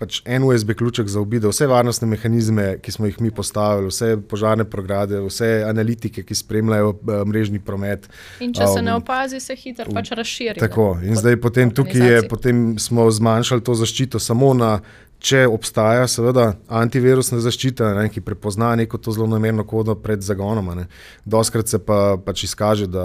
[0.02, 4.66] pač en USB ključek zaobide vse varnostne mehanizme, ki smo jih mi postavili, vse požarne
[4.66, 8.08] prograde, vse analitike, ki spremljajo uh, mrežni promet.
[8.42, 10.60] In če se ne Um, opazi, se hitro pač razširi.
[10.60, 10.96] Tako.
[11.06, 14.74] In zdaj potem tukaj je, potem smo zmanjšali to zaščito samo na.
[15.22, 20.72] Če obstaja, seveda, antivirusna zaščita, ne, ki prepozna neko to zelo namerno kodo pred zagonom.
[20.74, 20.88] Ne.
[21.22, 23.04] Doskrat se pa pač izkaže, da,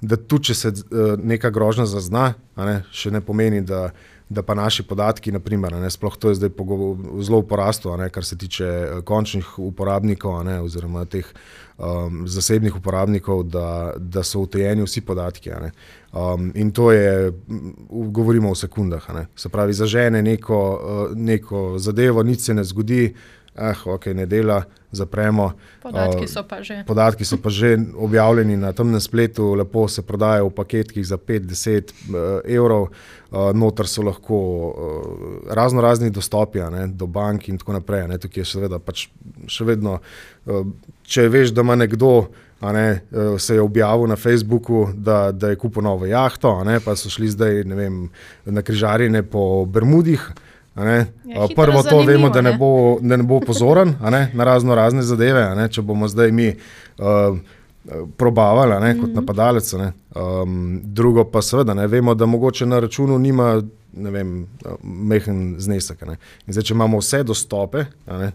[0.00, 3.90] da tudi če se uh, neka grožnja zazna, ne, še ne pomeni, da,
[4.28, 6.50] da pa naši podatki, naprimer, ne, sploh to je zdaj
[7.24, 11.26] zelo v porastu, ne, kar se tiče eh, končnih uporabnikov ne, oziroma teh
[11.78, 15.50] um, zasebnih uporabnikov, da, da so utajeni vsi podatki.
[16.12, 17.32] Um, in to je,
[17.88, 19.08] govorimo o sekundah.
[19.36, 23.14] Se pravi, zažene neko, uh, neko zadevo, nič se ne zgodi
[23.58, 24.62] ah, ok, ne dela,
[24.92, 25.52] zapremo.
[25.82, 26.82] Podatki so pa že.
[26.86, 31.92] Podatki so pa že objavljeni na temnem spletu, lepo se prodajajo v paketkih za 5-10
[31.92, 37.76] uh, evrov, uh, noter so lahko uh, razno razni dostopi ne, do bank in tako
[37.78, 38.08] naprej.
[38.08, 39.08] Ne, tukaj je seveda pač
[39.46, 39.98] še vedno,
[41.04, 42.28] če veš, da ima nekdo.
[42.58, 43.04] Ne,
[43.38, 47.28] se je objavil na Facebooku, da, da je kupil novo jahto, ne, pa so šli
[47.30, 48.08] zdaj vem,
[48.50, 50.24] na križarjenje po Bermudih.
[50.78, 55.02] Ja, Prvo to vemo, da ne bo, da ne bo pozoren ne, na razno razne
[55.02, 55.42] zadeve.
[55.56, 57.38] Ne, če bomo zdaj mi uh,
[58.16, 59.16] probavali ne, kot mhm.
[59.20, 59.72] napadalec.
[59.72, 63.56] Ne, um, drugo pa seveda ne, vemo, da mogoče na računu nima
[63.92, 64.46] vem,
[64.82, 66.04] mehen znesek.
[66.46, 67.84] Zdaj, če imamo vse dostope.
[68.06, 68.32] Ne,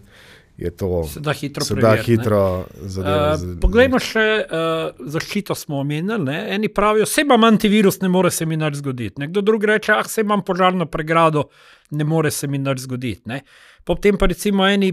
[0.56, 2.18] Je to da hitro preveriti.
[2.28, 6.36] Uh, poglejmo še uh, zaščito, smo omenili.
[6.54, 9.18] Eni pravijo, da imam antivirus, ne more se mi nič zgoditi.
[9.20, 11.48] Nekdo drug reče, ah, se imam požarno pregrado,
[11.90, 13.40] ne more se mi nič zgoditi.
[13.84, 14.92] Potem pa recimo eni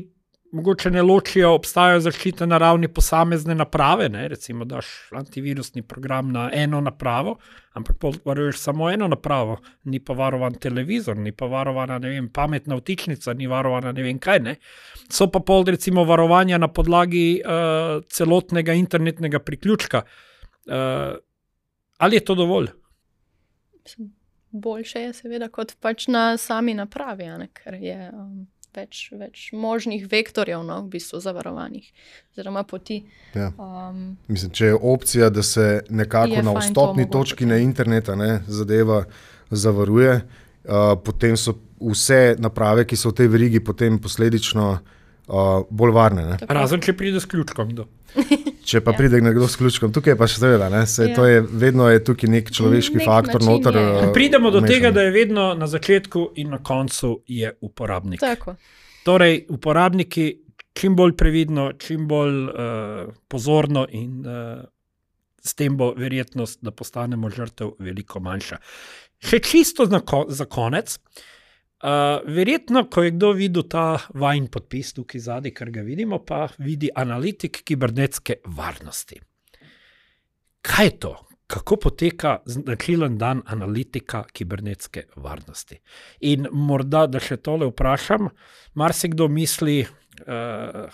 [0.52, 4.10] mogoče ne ločijo, obstajajo zaščite na ravni posamezne naprave.
[4.10, 4.28] Ne?
[4.28, 7.38] Recimo, daš antivirusni program na eno napravo,
[7.74, 13.34] ampak varuješ samo eno napravo, ni pa varovan televizor, ni pa varovana vem, pametna vtičnica,
[13.34, 14.40] ni varovana ne vem kaj.
[14.40, 14.56] Ne?
[15.10, 20.04] So pa pol, recimo, varovanja na podlagi uh, celotnega internetnega priključka.
[20.68, 21.18] Uh,
[21.98, 22.72] ali je to dovolj?
[24.52, 28.10] Boljše je, seveda, kot pač na sami napravi, ker je.
[28.14, 31.88] Um več, več možnih vektorjev, no, v bistvu zavarovanih,
[32.34, 33.02] oziroma poti.
[33.36, 33.52] Ja.
[33.58, 38.16] Um, Mislim, če je opcija, da se nekako na vstopni to točki na internetu
[38.48, 39.04] zadeva
[39.52, 44.80] zavaruje, uh, potem so vse naprave, ki so v tej verigi, potem posledično
[45.28, 46.26] uh, bolj varne.
[46.50, 47.74] Razen če pride s ključkom.
[47.78, 47.88] Do.
[48.70, 48.98] Če pa ja.
[48.98, 51.26] pride nekdo s ključkom, tukaj pa še seveda, se, ja.
[51.28, 53.44] je, vedno je tukaj nek človeški nek faktor.
[53.46, 54.76] Noter, uh, Pridemo do umešan.
[54.76, 57.18] tega, da je vedno na začetku in na koncu
[57.62, 58.22] uporabnik.
[58.22, 58.56] Tako.
[59.08, 60.28] Torej, uporabniki
[60.78, 64.62] čim bolj previdno, čim bolj uh, pozorno, in uh,
[65.42, 68.62] s tem bo verjetnost, da postanemo žrtev, veliko manjša.
[69.22, 70.96] Še čisto za, za konec.
[70.96, 71.28] Uh,
[71.82, 71.90] Uh,
[72.36, 76.92] verjetno, ko je kdo videl ta vajen podpis tukaj zadaj, kar ga vidimo, pa vidi
[76.96, 79.18] analitik kibernetske varnosti.
[80.62, 81.14] Kaj je to?
[81.50, 85.80] Kako poteka značilen dan analitika kibernetske varnosti?
[86.22, 88.30] In morda, da še tole vprašam,
[88.78, 90.86] marsikdo misli, uh,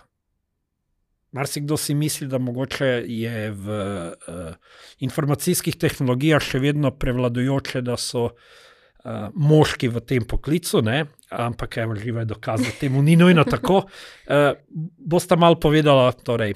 [1.35, 8.23] marsikdo si misli, da mogoče je v uh, informacijskih tehnologijah še vedno prevladujoče, da so
[8.29, 8.63] uh,
[9.07, 11.05] uh, moški v tem poklicu, ne?
[11.31, 13.83] ampak je živo dokaz, da temu ni nujno tako.
[14.27, 14.55] Uh,
[14.97, 16.53] boste malo povedali torej,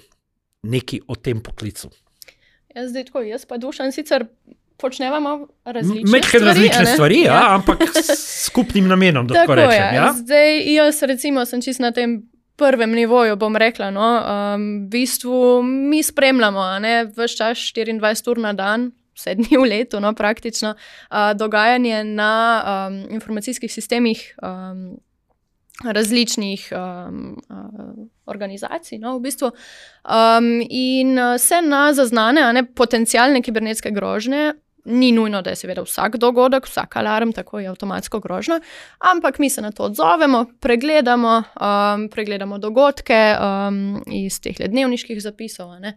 [0.64, 1.91] nekaj o tem poklicu?
[2.76, 4.26] Jaz, zdaj, tako, jaz pa dušam sicer.
[4.82, 6.45] Počnemo različne Med stvari.
[6.45, 7.56] različne stvari, ja, ja.
[7.56, 9.28] ampak s skupnim namenom.
[9.30, 9.95] Tako rečem, je.
[9.95, 10.14] Ja?
[10.18, 12.24] Zdaj, jaz, recimo, sem čist na tem
[12.58, 13.91] prvem nivoju, bom rekla.
[13.93, 16.64] No, um, v bistvu mi spremljamo,
[17.14, 18.89] vse čas 24 ur na dan,
[19.22, 22.34] vse dni v letu, no, praktično, uh, dogajanje na
[22.65, 24.36] um, informacijskih sistemih.
[24.41, 24.99] Um,
[25.82, 27.93] Različnih um, uh,
[28.30, 29.47] organizacij, no, v bistvu.
[30.05, 34.51] Um, in se na zaznane, a ne potencijalne kibernetske grožnje,
[34.86, 38.59] ni nujno, da je seveda vsak dogodek, vsak alarm, tako je avtomatsko grožnja,
[38.99, 45.69] ampak mi se na to odzovemo, pregledamo, um, pregledamo dogodke um, iz teh dnevniških zapisov.
[45.69, 45.93] Uh,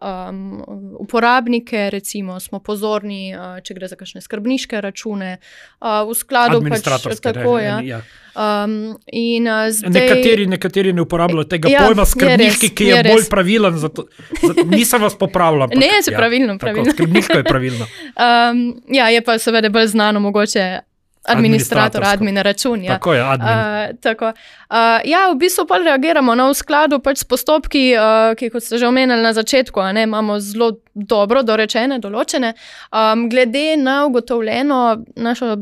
[0.00, 0.64] um,
[0.98, 5.36] uporabnike, recimo, smo pozorni, uh, če gre za kakšne skrbniške račune,
[5.80, 6.84] uh, v skladu pač
[7.20, 7.58] tako.
[7.58, 7.78] Ja.
[7.84, 8.02] Ja.
[8.34, 12.98] Um, uh, zdaj, nekateri, nekateri ne uporabljajo tega ja, pojma skrbniški, je res, ki je,
[12.98, 13.80] je bolj pravilen.
[13.80, 14.06] Zato,
[14.42, 15.74] zato, nisem vas popravljal.
[15.74, 16.58] Ne, je ja, pravilno.
[16.58, 16.92] pravilno.
[16.94, 17.88] Skrbniško je pravilno.
[18.26, 20.89] um, ja, je pa seveda bolj znano mogoče
[21.24, 22.84] administrator, admin račun.
[22.84, 22.92] Ja.
[22.92, 23.48] Tako je, admin.
[23.48, 24.24] Uh, tako.
[24.26, 28.64] Uh, ja, v bistvu pa reagiramo na no, skladu pač s postopki, uh, ki, kot
[28.64, 32.54] ste že omenili na začetku, ne, imamo zelo dobro dorečene, določene.
[32.92, 35.56] Um, glede na ugotovljeno našo.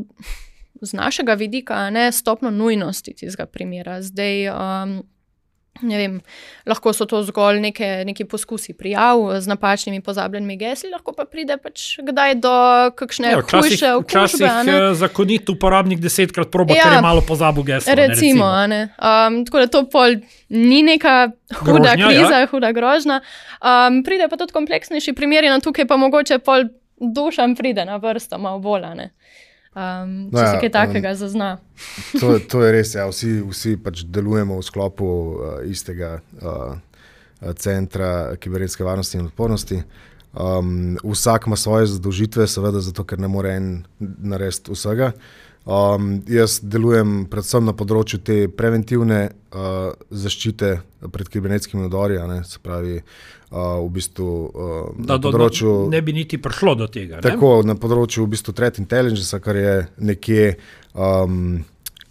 [0.79, 3.97] Z našega vidika, ne stopno nujnosti tistega primera.
[3.99, 4.93] Zdaj, um,
[5.81, 6.19] Vem,
[6.67, 11.57] lahko so to zgolj neke, neki poskusi prijav z napačnimi pozabljenimi gesli, lahko pa pride
[11.61, 12.53] pač kdaj do
[12.99, 14.25] kakšne ja, hujše okužbe.
[14.25, 17.95] Včasih je zakonit uporabnik desetkrat proba, ja, ker je malo pozabil geslo.
[17.95, 19.09] Recimo, ne, recimo.
[19.11, 20.19] Um, tako da to pol
[20.49, 21.15] ni neka
[21.61, 22.09] huda grožnja, ja.
[22.09, 22.51] kriza, ja.
[22.51, 23.21] huda grožnja.
[23.59, 26.67] Um, pride pa tudi kompleksnejši primeri, na tukaj pa mogoče pol
[26.99, 28.83] dušam pride na vrsto, malo bolj.
[29.79, 31.49] Um, No če ja, se kaj takega zazna.
[32.19, 33.05] To, to je res, ja.
[33.07, 36.73] vsi, vsi pač delujemo v sklopu uh, istega uh,
[37.55, 39.79] centra kibernetske varnosti in odpornosti.
[40.33, 43.69] Um, vsak ima svoje zadolžitve, seveda, zato ker ne more en
[43.99, 45.13] narediti vsega.
[45.69, 50.69] Um, jaz delujem predvsem na področju te preventivne uh, zaščite
[51.13, 55.73] pred kibernetskimi udori, se pravi, uh, v bistvu uh, Da na do, področju.
[55.85, 57.19] do, ne bi niti prišlo do tega.
[57.19, 57.21] ne?
[57.21, 59.75] Tako na področju v bistvu threat intelligence, kar je
[60.09, 60.47] nekje,
[60.97, 61.59] um,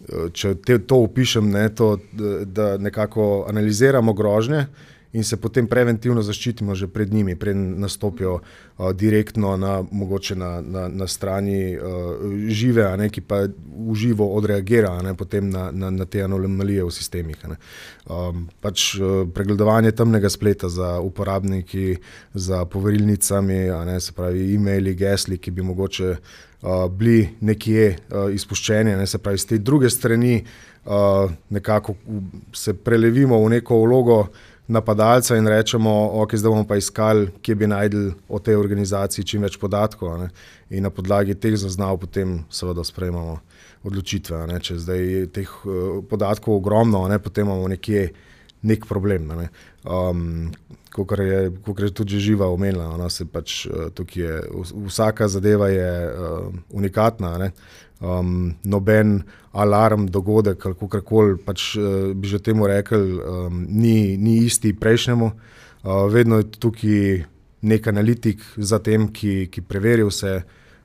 [0.07, 4.69] če te, to opišem, ne, to, da, da nekako analiziramo grožnje
[5.11, 10.61] in se potem preventivno zaščitimo že pred njimi, preden nastopijo uh, direktno na, mogoče na,
[10.61, 11.81] na, na strani uh,
[12.47, 16.93] žive, ne, ki pa v živo odreagira ne, potem na, na, na te anomalije v
[16.93, 17.41] sistemih.
[18.05, 21.97] Um, pač uh, pregledovanje temnega spleta za uporabniki,
[22.33, 28.93] za poverilnicami, ne, se pravi e-maili, gesli, ki bi mogoče uh, bili nekje uh, izpuščeni,
[28.99, 30.43] ne, se pravi, z te druge strani
[30.85, 31.97] uh, nekako
[32.53, 34.27] se prelevimo v neko vlogo
[34.69, 35.91] napadalca in rečemo,
[36.21, 40.13] ok, zdaj bomo pa iskali, kje bi najdel o tej organizaciji čim več podatkov.
[40.21, 40.29] Ne,
[40.69, 43.39] in na podlagi teh zaznav potem seveda sprejemamo
[43.89, 44.45] odločitve.
[44.51, 48.09] Ne, če zdaj je teh uh, podatkov ogromno, ne, potem imamo nekje
[48.69, 49.31] nek problem.
[49.33, 49.49] Ne.
[49.85, 50.51] Um,
[50.89, 55.27] Kot je, kakor je tudi živa omenila, no, se pač, uh, tukaj je, vs- vsaka
[55.29, 57.37] zadeva je uh, unikatna.
[57.37, 57.51] ne.
[57.99, 64.17] Um, noben alarm, dogodek ali kako koli pač, uh, bi že temu rekel, um, ni,
[64.17, 65.31] ni isti prejšnjemu.
[65.83, 67.25] Uh, vedno je tukaj
[67.61, 70.41] nek analitik za tem, ki, ki preveri vse,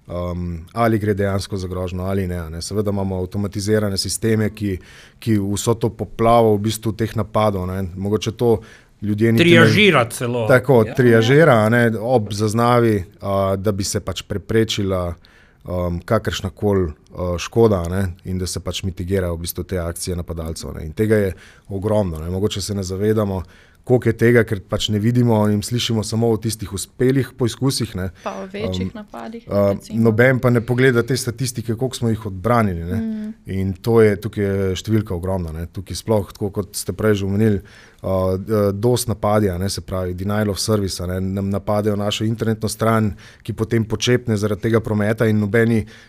[0.07, 2.41] um, ali gre dejansko za grožnjo ali ne.
[2.51, 2.63] ne.
[2.63, 4.79] Seveda imamo avtomatizirane sisteme, ki,
[5.19, 7.69] ki vso to poplavo v bistvu teh napadov.
[7.71, 7.83] Ne.
[7.97, 8.59] Mogoče to
[9.03, 10.49] ljudje ne- Triažira celo.
[10.49, 10.95] Tako, ja.
[10.95, 15.15] triažira a ne, ob zaznavi, a, da bi se pač preprečila
[15.65, 20.17] um, kakršna koli uh, škoda ne, in da se pač mitigirajo v bistvu te akcije
[20.17, 20.75] napadalcev.
[20.79, 20.87] Ne.
[20.87, 21.37] In tega je
[21.69, 22.21] ogromno.
[22.21, 22.31] Ne.
[22.31, 23.43] Mogoče se ne zavedamo,
[23.85, 27.97] koliko je tega, ker pač ne vidimo in slišimo samo o tistih uspelih poizkusih.
[27.97, 28.11] Ne.
[28.25, 29.49] Pa o večjih um, napadih.
[29.49, 32.85] Uh, noben pa ne pogleda te statistike, koliko smo jih odbranili.
[32.85, 33.33] Mm.
[33.47, 35.53] In to je tukaj je številka ogromna.
[35.53, 35.67] Ne.
[35.67, 37.61] Tukaj sploh, tako kot ste prej že omenili,
[38.73, 43.53] dos napadja, ne, se pravi, denial of service, ne, nam napadejo našo internetno stran, ki
[43.53, 45.81] potem počepne zaradi tega prometa in nobeni.
[45.81, 46.05] uh,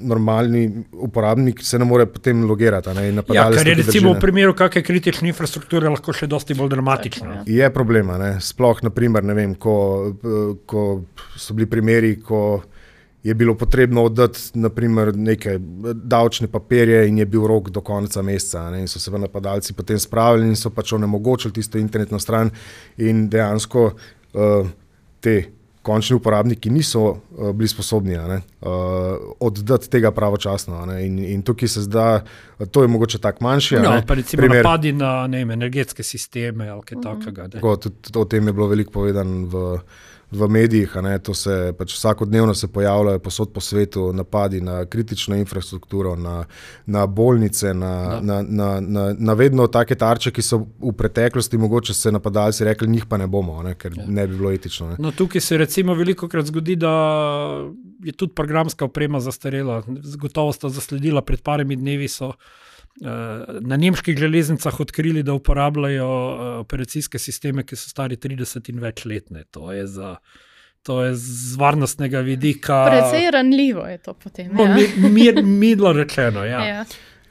[0.00, 2.90] Normalni uporabnik se ne more potem logirati.
[2.94, 6.72] Ne, in Ja, kar je recimo v primeru kakšne kritične infrastrukture lahko še dosti bolj
[6.74, 7.34] dramatično.
[7.34, 7.42] Ja.
[7.46, 8.18] Je problema.
[8.18, 8.40] Ne?
[8.42, 9.76] Sploh, naprimer, ne vem, ko,
[10.66, 10.88] ko
[11.36, 12.62] so bili primeri, ko
[13.28, 15.58] je bilo potrebno oddati naprimer, neke
[15.94, 18.62] davčne papirje in je bil rok do konca meseca.
[18.66, 18.80] a Ne?
[18.80, 22.50] In so se napadalci potem spravili in so pač onemogočili tisto internetno stran,
[22.96, 23.86] in dejansko
[24.32, 24.66] uh,
[25.20, 25.38] te.
[25.88, 28.68] Končni uporabniki niso uh, bili sposobni a ne, uh,
[29.40, 30.76] oddati tega pravočasno.
[30.82, 32.20] a Ne, in, in tukaj se zdaj,
[32.70, 33.76] to je mogoče tako manjši.
[33.76, 34.64] a No, ne, pa recimo primer.
[34.64, 37.42] napadi na ne vem, energetske sisteme ali kaj takega.
[37.42, 37.48] ne.
[37.56, 39.78] Tako, tudi, o tem je bilo veliko povedano v,
[40.30, 40.96] v medijih.
[41.02, 46.44] Ne, to se pač vsakodnevno se pojavljajo posod po svetu napadi na kritično infrastrukturo, na,
[46.86, 51.94] na bolnice, na, na, na, na, na vedno take tarče, ki so v preteklosti mogoče
[51.94, 54.04] se napadalci rekli, njih pa ne bomo, ne, ker ja.
[54.06, 54.90] ne bi bilo etično.
[54.90, 54.96] Ne.
[54.98, 56.92] No, tukaj se recimo veliko krat zgodi, da
[58.04, 59.82] je tudi programska oprema zastarela.
[60.18, 62.08] Gotovo sta zasledila pred parimi dnevi.
[62.08, 62.32] So,
[63.60, 69.04] Na nemških železnicah odkrili, da uporabljajo eh, operacijske sisteme, ki so stari 30 in več
[69.04, 69.30] let.
[69.30, 69.44] Ne.
[69.50, 70.16] To je, za,
[70.82, 72.84] to je z varnostnega vidika.
[72.90, 74.50] Precej ranljivo je to potem.
[74.52, 74.74] No, ja.
[74.74, 76.44] mi- mir, midlo rečeno.
[76.44, 76.64] Ja.
[76.66, 76.84] Ja.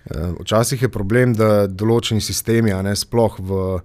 [0.06, 3.82] Eh, Včasih je problem, da določeni sistemi, a ne sploh v eh,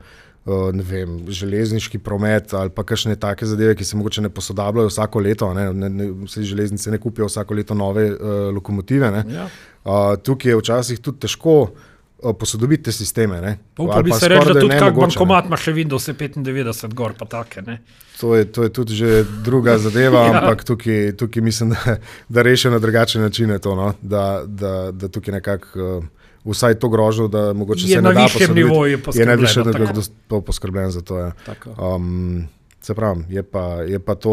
[0.47, 5.21] ne vem, železniški promet ali pa kakšne take zadeve, ki se mogoče ne posodabljajo vsako
[5.23, 5.53] leto.
[5.55, 8.19] Ne, ne, ne, vse železnice ne kupijo vsako leto nove uh,
[8.55, 9.11] lokomotive.
[9.11, 9.25] Ne.
[9.31, 9.49] Ja.
[9.85, 13.59] Uh, tukaj je včasih tudi težko uh, posodobiti te sisteme.
[13.79, 17.63] upam, pa se skorajda da tudi kak bankomat ima še Windows 95 gor, pa take.
[17.63, 17.79] Ne?
[18.21, 20.33] To je, to je tudi že druga zadeva, Ja.
[20.33, 20.41] ja.
[20.43, 21.97] ampak tukaj, tukaj mislim, da,
[22.29, 23.95] da rešijo na drugačen način to, no?
[24.03, 26.05] da, da, da tukaj nekako uh,
[26.45, 30.03] vsaj to grožnjo, da mogoče Je se na ne da nivoju Je na višjem nivoju
[30.29, 31.19] to poskrbljeno za to.
[31.19, 31.33] Ja.
[31.47, 31.95] Tako.
[31.95, 32.49] Um,
[32.81, 34.33] se pravi, je pa, je pa to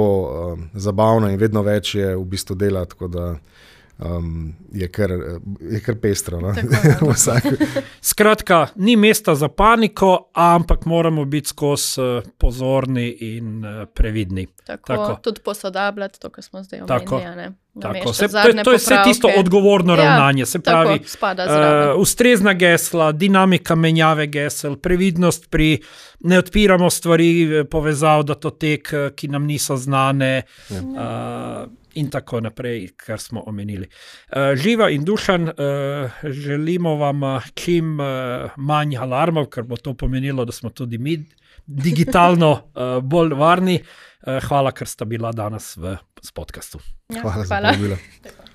[0.53, 3.35] um, zabavno in vedno več je v bistvu dela, tako da
[3.99, 5.11] um, je, kar,
[5.61, 6.41] je kar pestro.
[6.41, 6.53] No?
[6.53, 7.39] Tako, ja.
[8.01, 14.47] Skratka, ni mesta za paniko, ampak moramo biti skozi eh, pozorni in eh, previdni.
[14.65, 15.19] Tako, Tako.
[15.21, 17.25] Tudi posodabljati to, kar smo zdaj omenili.
[17.25, 17.51] a ne.
[17.81, 20.45] Tako, se, to, je- to je vse tisto odgovorno Ja, ravnanje.
[20.45, 21.93] Se pravi, Tako.
[21.95, 25.81] Uh, ustrezna gesla, dinamika menjave gesel, previdnost pri
[26.19, 30.41] ne odpiramo stvari, eh, povezav, datotek, eh, ki nam niso znane.
[30.69, 30.81] Ja.
[31.63, 33.87] Uh, In tako naprej, kar smo omenili.
[34.31, 37.97] Uh, živa in dušan, uh, želimo vam uh, čim
[38.55, 41.17] manj alarmov, ker bo to pomenilo, da smo tudi mi
[41.65, 42.53] digitalno
[43.11, 43.79] bolj varni.
[44.47, 45.95] Hvala, ker sta bila danes v
[46.35, 46.81] podkastu.
[47.09, 47.73] Ja, Hvala za hvala.
[47.73, 47.97] povabilo.